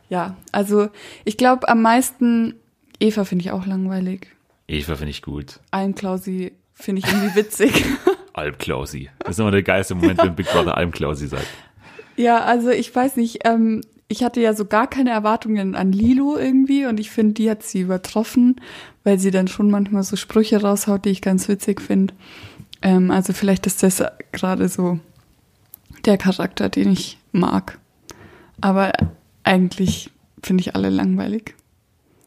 [0.08, 0.88] Ja, also
[1.24, 2.54] ich glaube am meisten,
[3.00, 4.28] Eva finde ich auch langweilig.
[4.68, 5.60] Eva finde ich gut.
[5.70, 7.84] Almklausi finde ich irgendwie witzig.
[8.32, 9.10] Almklausi.
[9.20, 11.46] Das ist immer der geilste Moment, wenn Big Brother Almklausi sagt.
[12.16, 16.36] ja, also ich weiß nicht, ähm, ich hatte ja so gar keine Erwartungen an Lilo
[16.36, 18.60] irgendwie und ich finde, die hat sie übertroffen,
[19.02, 22.14] weil sie dann schon manchmal so Sprüche raushaut, die ich ganz witzig finde.
[22.82, 24.02] Ähm, also vielleicht ist das
[24.32, 24.98] gerade so
[26.04, 27.78] der Charakter, den ich mag.
[28.60, 28.92] Aber
[29.42, 30.10] eigentlich
[30.42, 31.54] finde ich alle langweilig.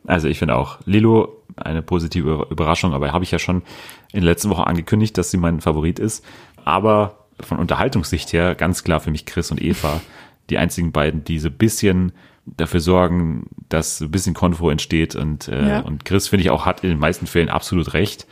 [0.06, 3.62] Also ich finde auch Lilo eine positive Überraschung, aber habe ich ja schon
[4.12, 6.24] in der letzten Woche angekündigt, dass sie mein Favorit ist.
[6.66, 10.02] Aber von Unterhaltungssicht her ganz klar für mich Chris und Eva,
[10.50, 12.12] die einzigen beiden, die so ein bisschen
[12.46, 15.80] dafür sorgen, dass so ein bisschen Konfro entsteht und, äh, Ja.
[15.82, 18.26] und Chris finde ich auch hat in den meisten Fällen absolut recht.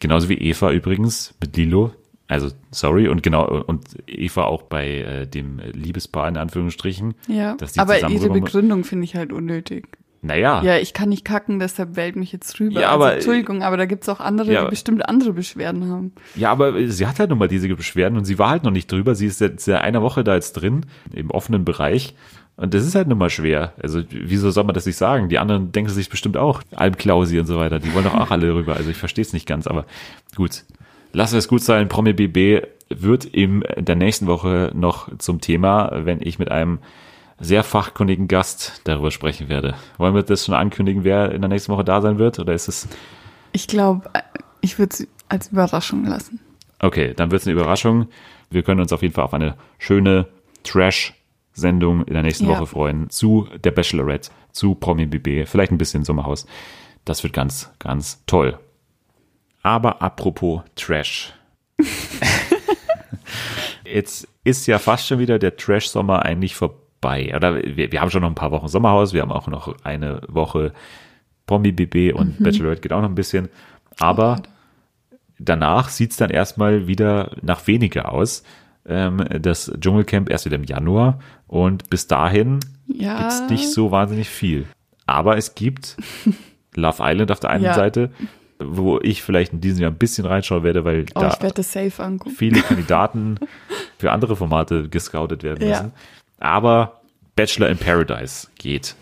[0.00, 1.92] Genauso wie Eva übrigens mit Lilo.
[2.26, 7.14] Also sorry und genau und Eva auch bei äh, dem Liebespaar in Anführungsstrichen.
[7.28, 9.86] Ja, aber ihre Begründung finde ich halt unnötig.
[10.24, 12.80] Naja, Ja, ich kann nicht kacken, deshalb wählt mich jetzt rüber.
[12.80, 14.64] Ja, also, aber- Entschuldigung, aber da gibt's auch andere, Ja.
[14.64, 16.12] die bestimmt andere Beschwerden haben.
[16.36, 18.90] Ja, aber sie hat halt nun mal diese Beschwerden und sie war halt noch nicht
[18.90, 19.16] drüber.
[19.16, 22.14] Sie ist seit seit einer Woche da jetzt drin, im offenen Bereich.
[22.56, 23.72] Und das ist halt nun mal schwer.
[23.82, 25.28] Also, wieso soll man das nicht sagen?
[25.28, 27.80] Die anderen denken sich bestimmt auch, Almklausi und so weiter.
[27.80, 28.76] Die wollen doch auch alle rüber.
[28.76, 29.86] Also, ich verstehe es nicht ganz, aber
[30.36, 30.62] gut.
[31.12, 31.88] Wir es gut sein.
[31.88, 36.78] Promi BB wird in der nächsten Woche noch zum Thema, wenn ich mit einem
[37.42, 39.74] sehr fachkundigen Gast darüber sprechen werde.
[39.98, 42.38] Wollen wir das schon ankündigen, wer in der nächsten Woche da sein wird?
[42.38, 42.88] Oder ist es
[43.52, 44.08] Ich glaube,
[44.60, 46.40] ich würde es als Überraschung lassen.
[46.78, 48.06] Okay, dann wird es eine Überraschung.
[48.50, 50.28] Wir können uns auf jeden Fall auf eine schöne
[50.62, 52.52] Trash-Sendung in der nächsten Ja.
[52.52, 53.10] Woche freuen.
[53.10, 56.46] Zu der Bachelorette, zu Promi BB, vielleicht ein bisschen Sommerhaus.
[57.04, 58.58] Das wird ganz, ganz toll.
[59.62, 61.32] Aber apropos Trash.
[63.84, 66.81] jetzt ist ja fast schon wieder der Trash-Sommer eigentlich vorbei.
[67.02, 70.20] Oder wir, wir haben schon noch ein paar Wochen Sommerhaus, wir haben auch noch eine
[70.28, 70.72] Woche
[71.46, 73.48] Promi-BB und Bachelorette geht auch noch ein bisschen.
[73.98, 74.40] Aber
[75.38, 78.42] danach sieht's dann erstmal wieder nach weniger aus.
[78.86, 83.18] Ähm, das Dschungelcamp erst wieder im Januar und bis dahin Ja.
[83.18, 84.66] gibt's nicht so wahnsinnig viel.
[85.06, 85.96] Aber es gibt
[86.74, 87.74] Love Island auf der einen Ja.
[87.74, 88.10] Seite,
[88.58, 91.62] wo ich vielleicht in diesem Jahr ein bisschen reinschauen werde, weil Oh, da werde
[92.36, 93.36] viele Kandidaten
[93.98, 95.90] für andere Formate gescoutet werden Ja.
[96.42, 97.00] Aber
[97.36, 98.94] Bachelor in Paradise geht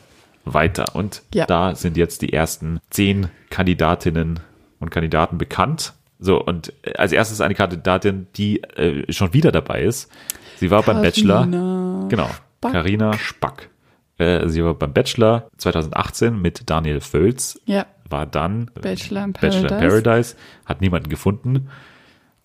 [0.45, 0.95] weiter.
[0.95, 1.47] Und Ja.
[1.47, 4.41] da sind jetzt die ersten zehn Kandidatinnen
[4.79, 5.95] und Kandidaten bekannt.
[6.19, 10.11] So, und äh, als erstes eine Kandidatin, die äh, schon wieder dabei ist.
[10.59, 11.41] Sie war beim Bachelor.
[11.45, 12.29] Carina Genau.
[12.59, 12.73] Spack.
[12.73, 13.71] Carina Spack.
[14.19, 19.61] Äh, sie war beim Bachelor 2018 mit Daniel Völz Ja, war dann Bachelor in Bachelor
[19.63, 20.03] in Paradise.
[20.03, 20.37] Paradise,
[20.67, 21.69] hat niemanden gefunden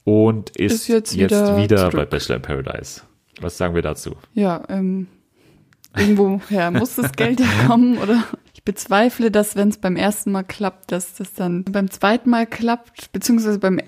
[0.05, 3.01] und ist, Ist jetzt jetzt, wieder wieder, bei Bachelor in Paradise.
[3.41, 4.15] Was sagen wir dazu?
[4.33, 5.07] ja, ähm,
[5.97, 8.23] irgendwoher muss das Geld ja kommen, oder?
[8.53, 12.45] Ich bezweifle, dass wenn es beim ersten Mal klappt, dass das dann beim zweiten Mal
[12.45, 13.79] klappt, beziehungsweise beim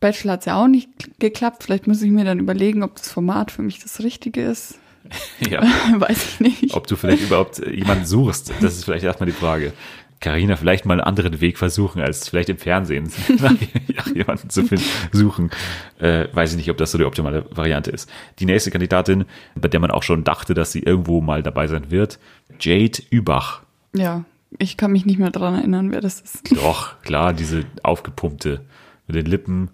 [0.00, 1.64] Bachelor hat es ja auch nicht geklappt.
[1.64, 4.78] Vielleicht muss ich mir dann überlegen, ob das Format für mich das Richtige ist.
[5.40, 5.62] Ja,
[5.98, 6.74] Weiß ich nicht.
[6.74, 9.72] ob du vielleicht überhaupt jemanden suchst, das ist vielleicht erstmal die Frage.
[10.20, 14.84] Carina vielleicht mal einen anderen Weg versuchen, als vielleicht im Fernsehen nach jemanden zu finden,
[15.12, 15.50] suchen.
[15.98, 18.10] Äh, weiß ich nicht, ob das so die optimale Variante ist.
[18.38, 21.90] Die nächste Kandidatin, bei der man auch schon dachte, dass sie irgendwo mal dabei sein
[21.90, 22.18] wird,
[22.60, 23.62] Jade Übach.
[23.94, 24.24] Ja,
[24.58, 26.56] ich kann mich nicht mehr dran erinnern, wer das ist.
[26.56, 28.60] Doch, klar, diese aufgepumpte
[29.06, 29.70] mit den Lippen,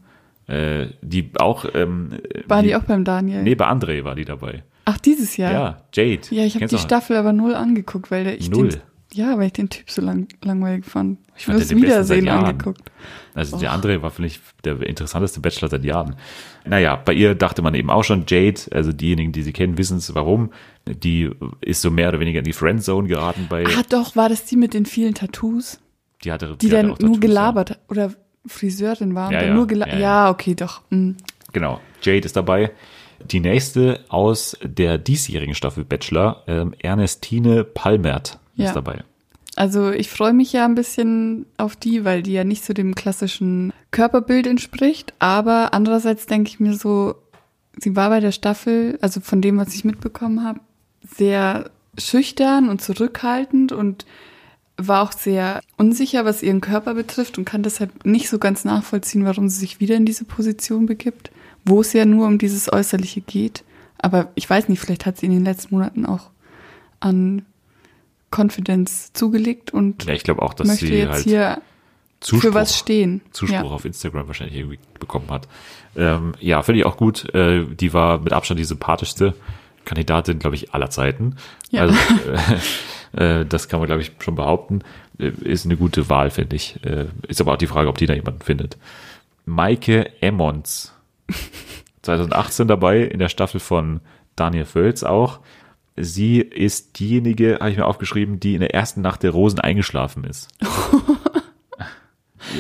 [0.47, 1.64] äh, die auch.
[1.74, 3.42] Ähm, War die, auch beim Daniel?
[3.42, 4.62] Nee, bei André war die dabei.
[4.84, 5.53] Ach, dieses Jahr?
[5.53, 6.22] Ja, Jade.
[6.30, 6.82] Ja, ich habe die noch?
[6.82, 8.68] Staffel aber null angeguckt, weil der, ich Null?
[8.68, 8.80] Den,
[9.14, 11.18] ja, weil ich den Typ so lang, langweilig fand.
[11.36, 12.90] Ich fand das den Wiedersehen angeguckt.
[13.34, 16.16] Also der André war vielleicht der interessanteste Bachelor seit Jahren.
[16.64, 19.98] Naja, bei ihr dachte man eben auch schon, Jade, also diejenigen, die sie kennen, wissen
[19.98, 20.50] es warum.
[20.86, 23.64] Die ist so mehr oder weniger in die Friendzone geraten bei.
[23.66, 25.80] Ah, doch, war das die mit den vielen Tattoos?
[26.24, 28.12] die hatte, Die, hatte dann nur gelabert hat oder
[28.46, 29.94] Friseurin war und Ja, dann ja, nur gelabert.
[29.94, 30.30] ja, Ja, ja.
[30.30, 30.82] okay, doch.
[30.90, 31.12] Ja.
[31.52, 32.72] Genau, Jade ist dabei.
[33.30, 38.66] Die nächste aus der diesjährigen Staffel Bachelor, ähm, Ernestine Palmert Ja.
[38.66, 39.02] ist dabei.
[39.57, 42.94] Also ich freue mich ja ein bisschen auf die, weil die ja nicht so dem
[42.94, 45.14] klassischen Körperbild entspricht.
[45.20, 47.14] Aber andererseits denke ich mir so,
[47.78, 50.61] sie war bei der Staffel, also von dem, was ich mitbekommen habe,
[51.16, 54.05] sehr schüchtern und zurückhaltend und
[54.76, 59.24] war auch sehr unsicher, was ihren Körper betrifft und kann deshalb nicht so ganz nachvollziehen,
[59.24, 61.30] warum sie sich wieder in diese Position begibt,
[61.64, 63.62] wo es ja nur um dieses Äußerliche geht.
[63.98, 66.30] Aber ich weiß nicht, vielleicht hat sie in den letzten Monaten auch
[66.98, 67.46] an
[68.37, 71.62] Confidence zugelegt und Ja, ich glaube auch, dass möchte sie jetzt halt hier
[72.20, 73.20] Zuspruch, für was stehen.
[73.32, 73.62] Zuspruch Ja.
[73.64, 75.47] auf Instagram wahrscheinlich irgendwie bekommen hat.
[75.97, 77.32] Ähm, ja, finde ich auch gut.
[77.35, 79.35] Äh, die war mit Abstand die sympathischste
[79.85, 81.37] Kandidatin, glaube ich, aller Zeiten.
[81.70, 81.82] Ja.
[81.82, 81.95] Also
[83.16, 84.80] äh, äh, das kann man, glaube ich, schon behaupten.
[85.18, 86.82] Äh, ist eine gute Wahl, finde ich.
[86.85, 88.78] Äh, ist aber auch die Frage, ob die da jemanden findet.
[89.45, 90.93] Maike Emmons.
[92.03, 94.01] 2018 dabei in der Staffel von
[94.37, 95.41] Daniel Völz auch.
[95.97, 100.24] Sie ist diejenige, habe ich mir aufgeschrieben, die in der ersten Nacht der Rosen eingeschlafen
[100.24, 100.49] ist.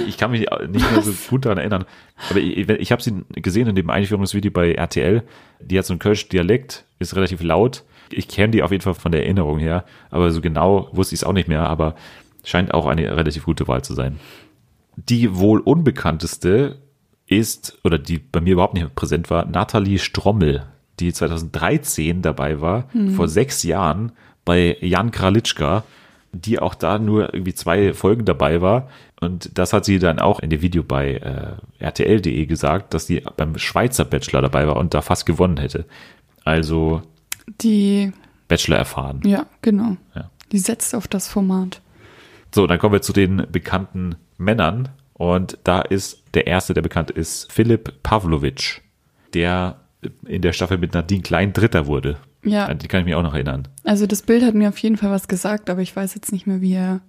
[0.08, 1.84] Ich kann mich nicht mehr so gut daran erinnern.
[2.30, 5.22] Aber ich, ich habe sie gesehen in dem Einführungsvideo bei RTL.
[5.60, 7.84] Die hat so einen Kölsch Dialekt, ist relativ laut.
[8.10, 11.20] Ich kenne die auf jeden Fall von der Erinnerung her, aber so genau wusste ich
[11.20, 11.96] es auch nicht mehr, aber
[12.44, 14.20] scheint auch eine relativ gute Wahl zu sein.
[14.96, 16.78] Die wohl unbekannteste
[17.26, 20.66] ist, oder die bei mir überhaupt nicht mehr präsent war, Nathalie Strommel,
[21.00, 24.12] die 2013 dabei war, vor sechs Jahren
[24.44, 25.82] bei Jan Kralitschka,
[26.32, 28.88] die auch da nur irgendwie zwei Folgen dabei war.
[29.20, 33.22] Und das hat sie dann auch in dem Video bei äh, RTL.de gesagt, dass sie
[33.36, 35.84] beim Schweizer Bachelor dabei war und da fast gewonnen hätte.
[36.44, 37.02] Also
[37.62, 38.12] Die,
[38.48, 39.20] Bachelor erfahren.
[39.24, 39.96] ja, genau.
[40.14, 40.30] Ja.
[40.52, 41.80] Die setzt auf das Format.
[42.54, 44.90] So, dann kommen wir zu den bekannten Männern.
[45.14, 48.82] Und da ist der erste, der bekannt ist, Philipp Pavlovic,
[49.32, 49.76] der
[50.26, 52.16] in der Staffel mit Nadine Klein Dritter wurde.
[52.42, 52.66] Ja.
[52.66, 53.68] An die kann ich mich auch noch erinnern.
[53.84, 56.46] Also das Bild hat mir auf jeden Fall was gesagt, aber ich weiß jetzt nicht
[56.46, 57.00] mehr, wie er,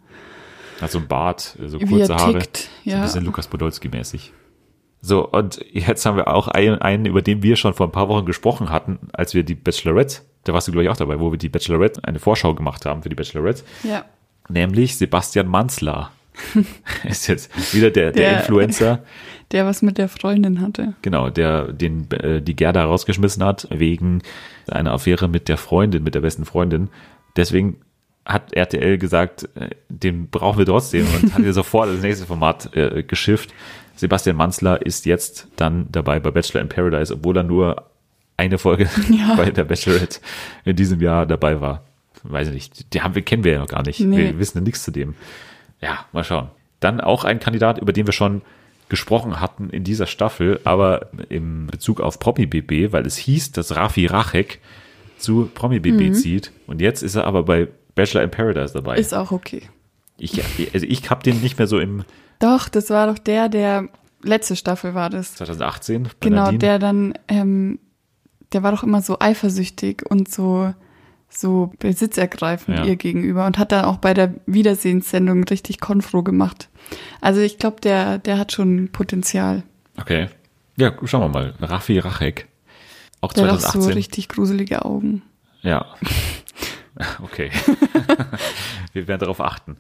[0.81, 2.39] Hat so ein Bart, so wie kurze er Haare.
[2.39, 2.57] tickt.
[2.57, 3.01] So ein Ja.
[3.01, 4.31] bisschen Lukas Podolski mäßig.
[5.01, 8.07] So, und jetzt haben wir auch einen, einen, über den wir schon vor ein paar
[8.09, 11.31] Wochen gesprochen hatten, als wir die Bachelorette, da warst du glaube ich auch dabei, wo
[11.31, 14.05] wir die Bachelorette, eine Vorschau gemacht haben für die Bachelorette, ja.
[14.49, 16.11] nämlich Sebastian Manzler.
[17.03, 19.03] ist jetzt wieder der, der, Der- Influencer,
[19.51, 20.93] Der was mit der Freundin hatte.
[21.01, 24.21] genau, der den äh, die Gerda rausgeschmissen hat wegen
[24.67, 26.89] einer Affäre mit der Freundin, mit der besten Freundin.
[27.37, 27.77] Deswegen
[28.25, 32.75] hat RTL gesagt, äh, den brauchen wir trotzdem und hat ihr sofort das nächste Format
[32.75, 33.53] äh, geschifft.
[33.95, 37.85] Sebastian Manzler ist jetzt dann dabei bei Bachelor in Paradise, obwohl er nur
[38.37, 39.35] eine Folge Ja.
[39.35, 40.19] bei der Bachelorette
[40.65, 41.83] in diesem Jahr dabei war.
[42.23, 42.93] Weiß ich nicht.
[42.93, 43.99] Die haben wir, kennen wir ja noch gar nicht.
[43.99, 44.17] Nee.
[44.17, 45.13] Wir wissen ja nichts zu dem.
[45.79, 46.49] Ja, mal schauen.
[46.79, 48.41] Dann auch ein Kandidat, über den wir schon
[48.89, 53.75] gesprochen hatten in dieser Staffel, aber im Bezug auf Promi BB, weil es hieß, dass
[53.75, 54.59] Rafi Rachek
[55.17, 56.13] zu Promi BB Mhm.
[56.13, 56.51] zieht.
[56.67, 58.97] Und jetzt ist er aber bei Bachelor in Paradise dabei.
[58.97, 59.63] Ist auch okay.
[60.17, 60.41] ich,
[60.73, 62.03] also ich habe den nicht mehr so im
[62.39, 63.87] Doch, das war doch der, der
[64.21, 65.35] letzte Staffel war das.
[65.35, 66.03] 2018.
[66.03, 66.59] bei Genau, Nadine.
[66.59, 67.79] der dann, ähm,
[68.53, 70.73] der war doch immer so eifersüchtig und so,
[71.29, 72.85] so besitzergreifend Ja.
[72.85, 76.69] ihr gegenüber und hat dann auch bei der Wiedersehenssendung richtig Konfro gemacht.
[77.21, 79.63] Also ich glaube, der, der hat schon Potenzial.
[79.99, 80.29] Okay.
[80.77, 81.53] Ja, schauen wir mal.
[81.61, 82.47] Raffi Rachek.
[83.21, 83.81] Auch Der hat auch 2018.
[83.81, 85.21] so richtig gruselige Augen.
[85.61, 85.85] Ja.
[87.21, 87.51] Okay.
[88.93, 89.75] Wir werden darauf achten.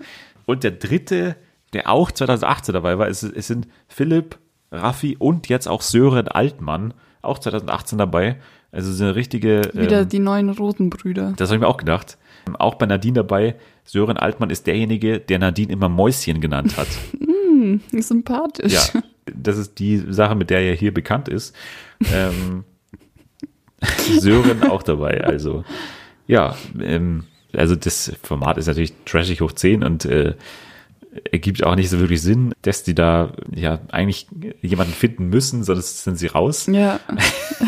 [0.45, 1.37] Und der dritte,
[1.71, 4.37] der auch 2018 dabei war, es, es sind Philipp,
[4.69, 8.35] Raffi und jetzt auch Sören Altmann, auch 2018 dabei.
[8.75, 9.61] Also so eine richtige.
[9.73, 11.33] Wieder ähm, die neuen Rotenbrüder.
[11.37, 12.17] das habe ich mir auch gedacht.
[12.59, 13.55] Auch bei Nadine dabei.
[13.85, 16.87] Sören Altmann ist derjenige, der Nadine immer Mäuschen genannt hat.
[18.03, 18.73] Sympathisch.
[18.73, 19.01] Ja,
[19.33, 21.55] das ist die Sache, mit der er hier bekannt ist.
[22.13, 22.65] Ähm,
[24.19, 25.63] Sören auch dabei, also
[26.27, 27.23] ja, ähm,
[27.53, 30.33] also das Format ist natürlich trashig hoch 10 und äh,
[31.31, 34.27] ergibt auch nicht so wirklich Sinn, dass die da ja eigentlich
[34.61, 36.67] jemanden finden müssen, sonst sind sie raus.
[36.71, 36.99] Ja,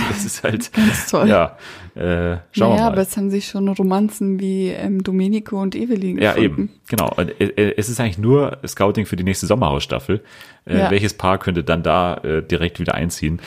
[0.10, 1.28] Das ist halt, ganz toll.
[1.30, 1.58] ja,
[1.96, 3.02] äh, schauen naja, wir aber mal.
[3.04, 6.62] es haben sich schon Romanzen wie ähm, Domenico und Evelyn Ja, gefunden.
[6.62, 7.14] eben, genau.
[7.16, 10.24] Und, äh, es ist eigentlich nur Scouting für die nächste Sommerhausstaffel.
[10.66, 10.92] Äh, Ja.
[10.92, 13.40] Welches Paar könnte dann da äh, direkt wieder einziehen?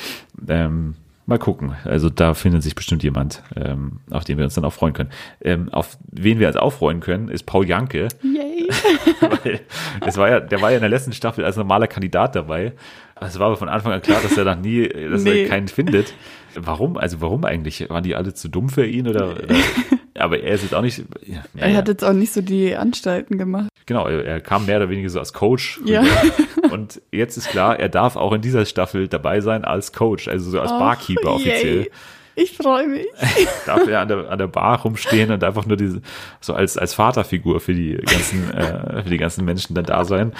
[0.48, 0.94] Ähm,
[1.30, 1.74] mal gucken.
[1.84, 5.08] Also da findet sich bestimmt jemand, ähm, auf den wir uns dann auch freuen können.
[5.40, 8.08] Ähm, auf wen wir uns auch freuen können, ist Paul Janke.
[8.22, 8.68] Yay.
[10.06, 12.72] Es war ja, der war ja in der letzten Staffel als normaler Kandidat dabei.
[13.20, 15.42] Es war aber von Anfang an klar, dass er noch nie, dass Nee.
[15.42, 16.14] er keinen findet.
[16.54, 16.96] Warum?
[16.96, 17.88] Also warum eigentlich?
[17.90, 19.30] Waren die alle zu dumm für ihn oder?
[19.32, 19.42] oder
[20.18, 20.98] aber er ist jetzt auch nicht.
[21.26, 21.76] Ja, Er ja.
[21.76, 23.68] hat jetzt auch nicht so die Anstalten gemacht.
[23.86, 25.80] Genau, er, er kam mehr oder weniger so als Coach.
[25.84, 26.02] Ja.
[26.02, 26.72] rüber.
[26.74, 30.50] Und jetzt ist klar, er darf auch in dieser Staffel dabei sein als Coach, also
[30.50, 31.76] so als Barkeeper Ach, offiziell.
[31.82, 31.90] yay.
[32.36, 33.06] Ich freue mich.
[33.66, 36.00] Darf er an der, an der Bar rumstehen und einfach nur diese,
[36.40, 40.32] so als, als Vaterfigur für die ganzen, äh, für die ganzen Menschen dann da sein.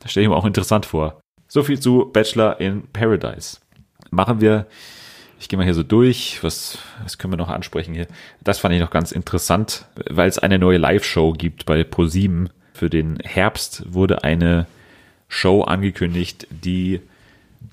[0.00, 1.20] Das stelle ich mir auch interessant vor.
[1.48, 3.58] So viel zu Bachelor in Paradise.
[4.10, 4.66] Machen wir,
[5.42, 8.06] ich gehe mal hier so durch, was, was können wir noch ansprechen hier?
[8.44, 12.50] Das fand ich noch ganz interessant, weil es eine neue Live-Show gibt bei ProSieben.
[12.72, 14.68] Für den Herbst wurde eine
[15.26, 17.00] Show angekündigt, die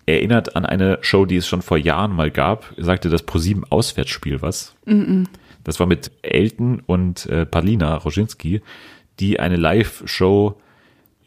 [0.08, 2.74] erinnert an eine Show, die es schon vor Jahren mal gab.
[2.78, 4.74] Sagte das ProSieben Auswärtsspiel was?
[5.64, 8.64] Das war mit Elton und äh, Palina Roginski,
[9.20, 10.60] die eine Live-Show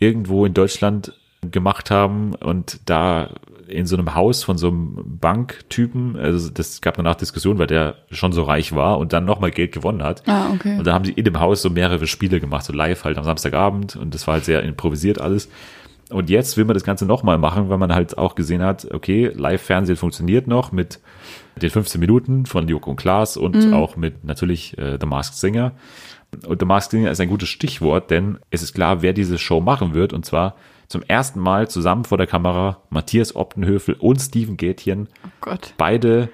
[0.01, 1.13] irgendwo in Deutschland
[1.51, 3.31] gemacht haben und da
[3.67, 7.97] in so einem Haus von so einem Banktypen, also das gab danach Diskussion, weil der
[8.11, 10.23] schon so reich war und dann nochmal Geld gewonnen hat.
[10.29, 10.79] Ah, okay.
[10.79, 13.25] Und da haben sie in dem Haus so mehrere Spiele gemacht, so live halt am
[13.25, 15.49] Samstagabend und das war halt sehr improvisiert alles.
[16.11, 19.33] Und jetzt will man das Ganze nochmal machen, weil man halt auch gesehen hat, okay,
[19.35, 21.01] Live-Fernsehen funktioniert noch mit
[21.57, 25.73] den 15 Minuten von Joko und Klaas und auch mit natürlich äh, The Masked Singer.
[26.47, 29.61] Und The Masked Singer ist ein gutes Stichwort, denn es ist klar, wer diese Show
[29.61, 30.13] machen wird.
[30.13, 30.57] Und zwar
[30.93, 35.09] zum ersten Mal zusammen vor der Kamera Matthias Optenhöfel und Steven Gätjen.
[35.25, 35.75] Oh Gott.
[35.79, 36.29] Beide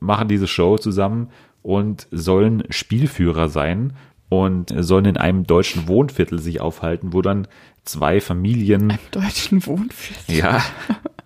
[0.00, 1.30] machen diese Show zusammen
[1.62, 3.94] und sollen Spielführer sein
[4.28, 7.46] und sollen in einem deutschen Wohnviertel sich aufhalten, wo dann
[7.84, 10.34] zwei Familien Deutschen Wohnviertel.
[10.34, 10.62] ja,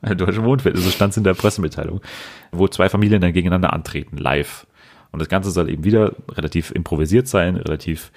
[0.03, 2.03] ein deutscher Wohnviertel, so stand es in der Pressemitteilung,
[2.53, 4.66] wo zwei Familien dann gegeneinander antreten, live.
[5.11, 8.12] Und das Ganze soll eben wieder relativ improvisiert sein, relativ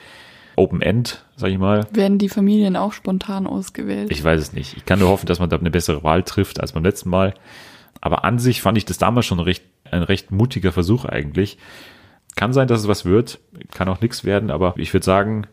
[0.57, 1.87] Open-End, sag ich mal.
[1.93, 4.11] Werden die Familien auch spontan ausgewählt?
[4.11, 4.75] Ich weiß es nicht.
[4.75, 7.33] Ich kann nur hoffen, dass man da eine bessere Wahl trifft als beim letzten Mal.
[8.01, 11.57] Aber an sich fand ich das damals schon recht, ein recht mutiger Versuch eigentlich.
[12.35, 13.39] Kann sein, dass es was wird,
[13.71, 15.47] kann auch nichts werden, aber ich würde sagen,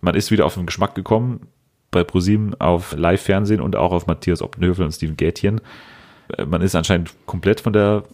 [0.00, 1.46] man ist wieder auf den Geschmack gekommen
[1.90, 5.60] bei ProSieben auf Live-Fernsehen und auch auf Matthias Oppenhövel und Steven Gätjen.
[6.36, 8.04] Äh, Man ist anscheinend komplett von der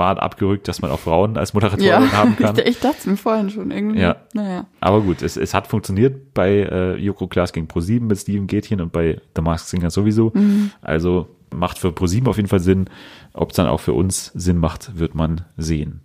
[0.00, 2.56] Bahn abgerückt, dass man auch Frauen als Moderatorin ja, haben kann.
[2.56, 4.00] ich, ich dachte es mir vorhin schon irgendwie.
[4.00, 4.16] Ja.
[4.32, 4.64] Naja.
[4.80, 8.80] Aber gut, es, es hat funktioniert bei äh, Joko Klaas gegen ProSieben mit Steven Gätchen
[8.80, 10.32] und bei The Masked Singer sowieso.
[10.80, 12.88] Also macht für ProSieben auf jeden Fall Sinn.
[13.34, 16.00] Ob es dann auch für uns Sinn macht, wird man sehen.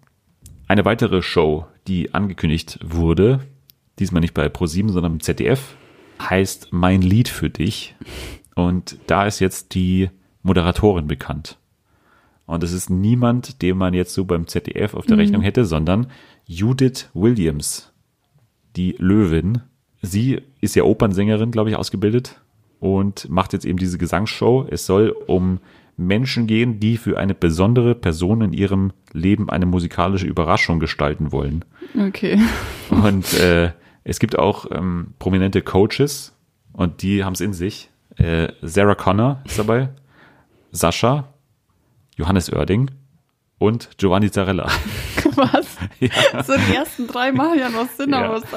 [0.68, 3.40] Eine weitere Show, die angekündigt wurde,
[3.98, 5.76] diesmal nicht bei ProSieben, sondern im ZDF,
[6.22, 7.96] heißt Mein Lied für dich.
[8.56, 10.10] Und da ist jetzt die
[10.44, 11.58] Moderatorin bekannt.
[12.46, 16.08] Und es ist niemand, den man jetzt so beim ZDF auf der Rechnung hätte, sondern
[16.46, 17.92] Judith Williams,
[18.76, 19.62] die Löwin.
[20.02, 22.40] Sie ist ja Opernsängerin, glaube ich, ausgebildet
[22.80, 24.68] und macht jetzt eben diese Gesangsshow.
[24.70, 25.60] Es soll um
[25.98, 31.66] Menschen gehen, die für eine besondere Person in ihrem Leben eine musikalische Überraschung gestalten wollen.
[31.98, 32.40] Okay.
[32.90, 33.72] Und äh,
[34.04, 36.34] es gibt auch ähm, prominente Coaches
[36.74, 37.90] und die haben es in sich.
[38.18, 39.90] Äh, Sarah Connor ist dabei,
[40.72, 41.28] Sascha,
[42.16, 42.92] Johannes Oerding
[43.58, 44.66] und Giovanni Zarella.
[45.36, 45.78] Was?
[46.48, 48.40] So die ersten drei machen ja noch Sinn, Ja.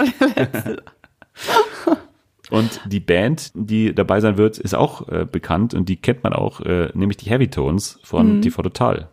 [2.51, 6.33] Und die Band, die dabei sein wird, ist auch äh, bekannt und die kennt man
[6.33, 9.11] auch, äh, nämlich die Heavy Tones von TV Total.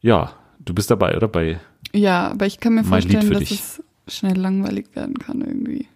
[0.00, 1.28] Ja, du bist dabei, oder?
[1.28, 1.60] Bei
[1.94, 3.52] Ja, aber ich kann mir vorstellen, dass dich.
[3.52, 5.86] es schnell langweilig werden kann irgendwie.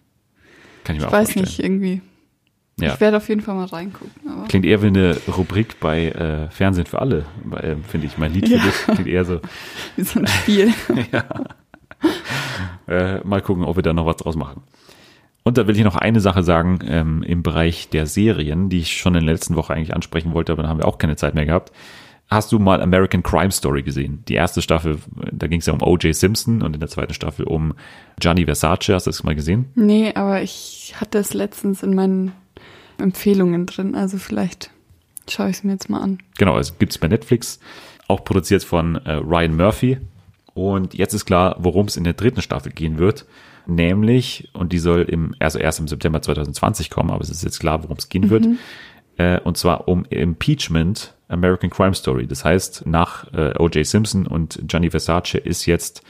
[0.85, 1.45] kann ich mir Ich auch weiß vorstellen.
[1.45, 2.01] nicht, irgendwie.
[2.81, 2.93] Ja.
[2.93, 4.11] Ich werde auf jeden Fall mal reingucken.
[4.47, 7.25] Klingt eher wie eine Rubrik bei äh, Fernsehen für alle,
[7.55, 8.17] äh, finde ich.
[8.17, 8.63] Mein Lied für Ja.
[8.63, 9.39] dich klingt eher so.
[9.95, 10.73] wie so ein Spiel.
[12.87, 14.63] Äh, mal gucken, ob wir da noch was draus machen.
[15.43, 18.97] Und da will ich noch eine Sache sagen ähm, im Bereich der Serien, die ich
[18.97, 21.35] schon in der letzten Woche eigentlich ansprechen wollte, aber dann haben wir auch keine Zeit
[21.35, 21.71] mehr gehabt.
[22.29, 24.23] Hast du mal American Crime Story gesehen?
[24.27, 24.99] Die erste Staffel,
[25.31, 26.15] da ging es ja um O.J.
[26.15, 27.73] Simpson und in der zweiten Staffel um
[28.19, 28.89] Gianni Versace.
[28.93, 29.65] Hast du das mal gesehen?
[29.75, 32.31] nee, aber ich hatte es letztens in meinen
[33.01, 33.95] Empfehlungen drin.
[33.95, 34.71] Also vielleicht
[35.29, 36.19] schaue ich es mir jetzt mal an.
[36.37, 37.59] Genau, es gibt's bei Netflix,
[38.07, 39.97] auch produziert von äh, Ryan Murphy.
[40.53, 43.25] Und jetzt ist klar, worum es in der dritten Staffel gehen wird.
[43.67, 47.59] Nämlich, und die soll im, also erst im September 2020 kommen, aber es ist jetzt
[47.59, 48.47] klar, worum es gehen wird.
[49.17, 52.27] Äh, und zwar um Impeachment American Crime Story.
[52.27, 53.85] Das heißt, nach äh, O.J.
[53.85, 56.03] Simpson und Gianni Versace ist jetzt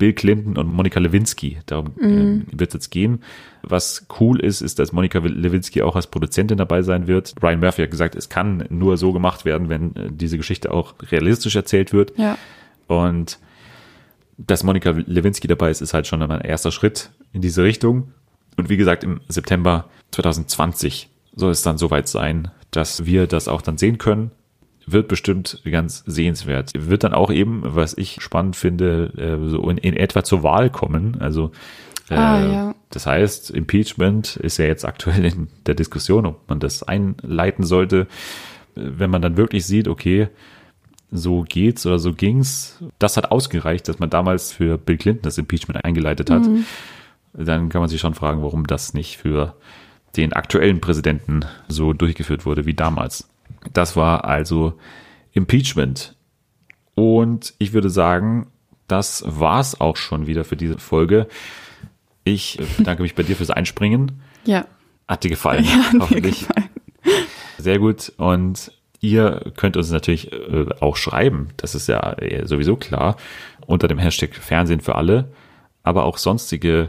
[0.00, 1.58] Bill Clinton und Monika Lewinsky.
[1.66, 3.22] Darum ähm, wird es jetzt gehen.
[3.62, 7.34] Was cool ist, ist, dass Monika Lewinsky auch als Produzentin dabei sein wird.
[7.42, 10.94] Ryan Murphy hat gesagt, es kann nur so gemacht werden, wenn äh, diese Geschichte auch
[11.10, 12.16] realistisch erzählt wird.
[12.16, 12.38] Ja.
[12.86, 13.38] Und
[14.38, 18.14] dass Monika Lewinsky dabei ist, ist halt schon ein erster Schritt in diese Richtung.
[18.56, 23.60] Und wie gesagt, im September 2020 soll es dann soweit sein, dass wir das auch
[23.60, 24.30] dann sehen können.
[24.86, 26.72] Wird bestimmt ganz sehenswert.
[26.74, 30.70] Wird dann auch eben, was ich spannend finde, äh, so in, in etwa zur Wahl
[30.70, 31.16] kommen.
[31.20, 31.52] Also
[32.08, 32.74] äh, Ah, ja.
[32.90, 38.06] das heißt, Impeachment ist ja jetzt aktuell in der Diskussion, ob man das einleiten sollte.
[38.74, 40.28] Wenn man dann wirklich sieht, okay,
[41.12, 42.78] so geht's oder so ging's.
[42.98, 46.42] Das hat ausgereicht, dass man damals für Bill Clinton das Impeachment eingeleitet hat.
[47.32, 49.54] Dann kann man sich schon fragen, warum das nicht für
[50.16, 53.28] den aktuellen Präsidenten so durchgeführt wurde wie damals.
[53.72, 54.74] Das war also
[55.32, 56.16] Impeachment.
[56.94, 58.48] Und ich würde sagen,
[58.88, 61.28] das war's auch schon wieder für diese Folge.
[62.24, 64.22] Ich bedanke mich bei dir fürs Einspringen.
[64.46, 64.64] Ja.
[65.06, 66.40] Hat dir gefallen, Ja, hat hoffentlich.
[66.48, 66.68] gefallen.
[67.58, 68.10] Sehr gut.
[68.16, 71.48] Und ihr könnt uns natürlich äh, auch schreiben.
[71.58, 73.16] Das ist ja äh, sowieso klar.
[73.66, 75.30] Unter dem Hashtag Fernsehen für alle.
[75.82, 76.88] Aber auch sonstige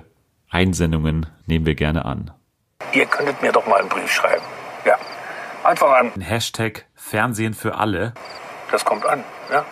[0.49, 2.32] Einsendungen nehmen wir gerne an.
[2.93, 4.43] Ihr könntet mir doch mal einen Brief schreiben.
[5.64, 6.12] Einfach an.
[6.20, 8.14] Hashtag Fernsehen für alle.
[8.72, 9.24] Das kommt an.
[9.51, 9.66] Ja.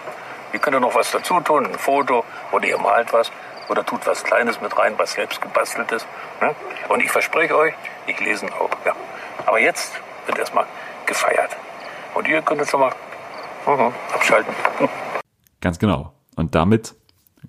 [0.54, 3.32] Ihr könnt ja noch was dazu tun, ein Foto oder ihr malt was
[3.70, 6.06] oder tut was Kleines mit rein, was selbst gebastelt ist.
[6.42, 6.56] Ne?
[6.90, 7.74] Und ich verspreche euch,
[8.08, 8.70] ich lese ihn auch.
[8.86, 8.96] Ja.
[9.46, 9.94] Aber jetzt
[10.26, 10.66] wird erstmal
[11.06, 11.56] gefeiert.
[12.14, 12.94] Und ihr könnt jetzt schon mal
[13.66, 14.54] mhm, abschalten.
[15.62, 16.14] Ganz genau.
[16.36, 16.96] Und damit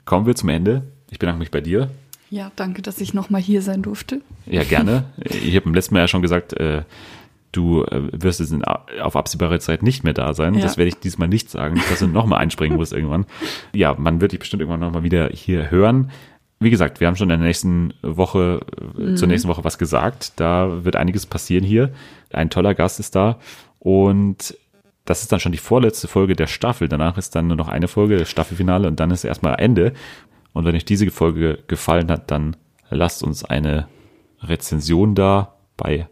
[0.05, 0.83] kommen wir zum Ende.
[1.11, 1.91] Ich bedanke mich bei dir.
[2.31, 4.23] Ja, danke, dass ich nochmal hier sein durfte.
[4.47, 5.05] Ja, gerne.
[5.25, 6.83] Ich habe im letzten Mal ja schon gesagt, äh,
[7.53, 10.55] du äh, wirst jetzt in, auf absehbare Zeit nicht mehr da sein.
[10.55, 10.61] Ja.
[10.61, 13.27] Das werde ich diesmal nicht sagen, nicht, dass du nochmal einspringen musst irgendwann.
[13.75, 16.11] Ja, man wird dich bestimmt irgendwann nochmal wieder hier hören.
[16.61, 18.61] Wie gesagt, wir haben schon in der nächsten Woche,
[18.99, 20.35] äh, zur nächsten Woche was gesagt.
[20.37, 21.93] Da wird einiges passieren hier.
[22.33, 23.39] Ein toller Gast ist da.
[23.79, 24.57] Und
[25.07, 26.89] das ist dann schon die vorletzte Folge der Staffel.
[26.89, 29.95] Danach ist dann nur noch eine Folge, das Staffelfinale, und dann ist erstmal Ende.
[30.53, 32.57] Und wenn euch diese Folge gefallen hat, dann
[32.91, 33.89] lasst uns eine
[34.43, 36.09] Rezension da bei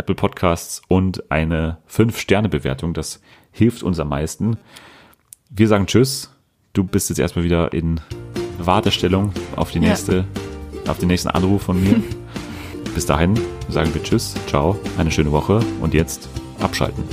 [0.00, 2.94] Apple Podcasts und eine 5-Sterne-Bewertung.
[2.94, 3.20] Das
[3.52, 4.56] hilft uns am meisten.
[5.50, 6.30] Wir sagen Tschüss.
[6.72, 8.00] Du bist jetzt erstmal wieder in
[8.58, 9.90] Wartestellung auf die Ja.
[9.90, 10.24] nächste,
[10.86, 12.02] auf den nächsten Anruf von mir.
[12.94, 13.38] Bis dahin
[13.68, 16.28] sagen wir Tschüss, ciao, eine schöne Woche und jetzt
[16.60, 17.04] abschalten.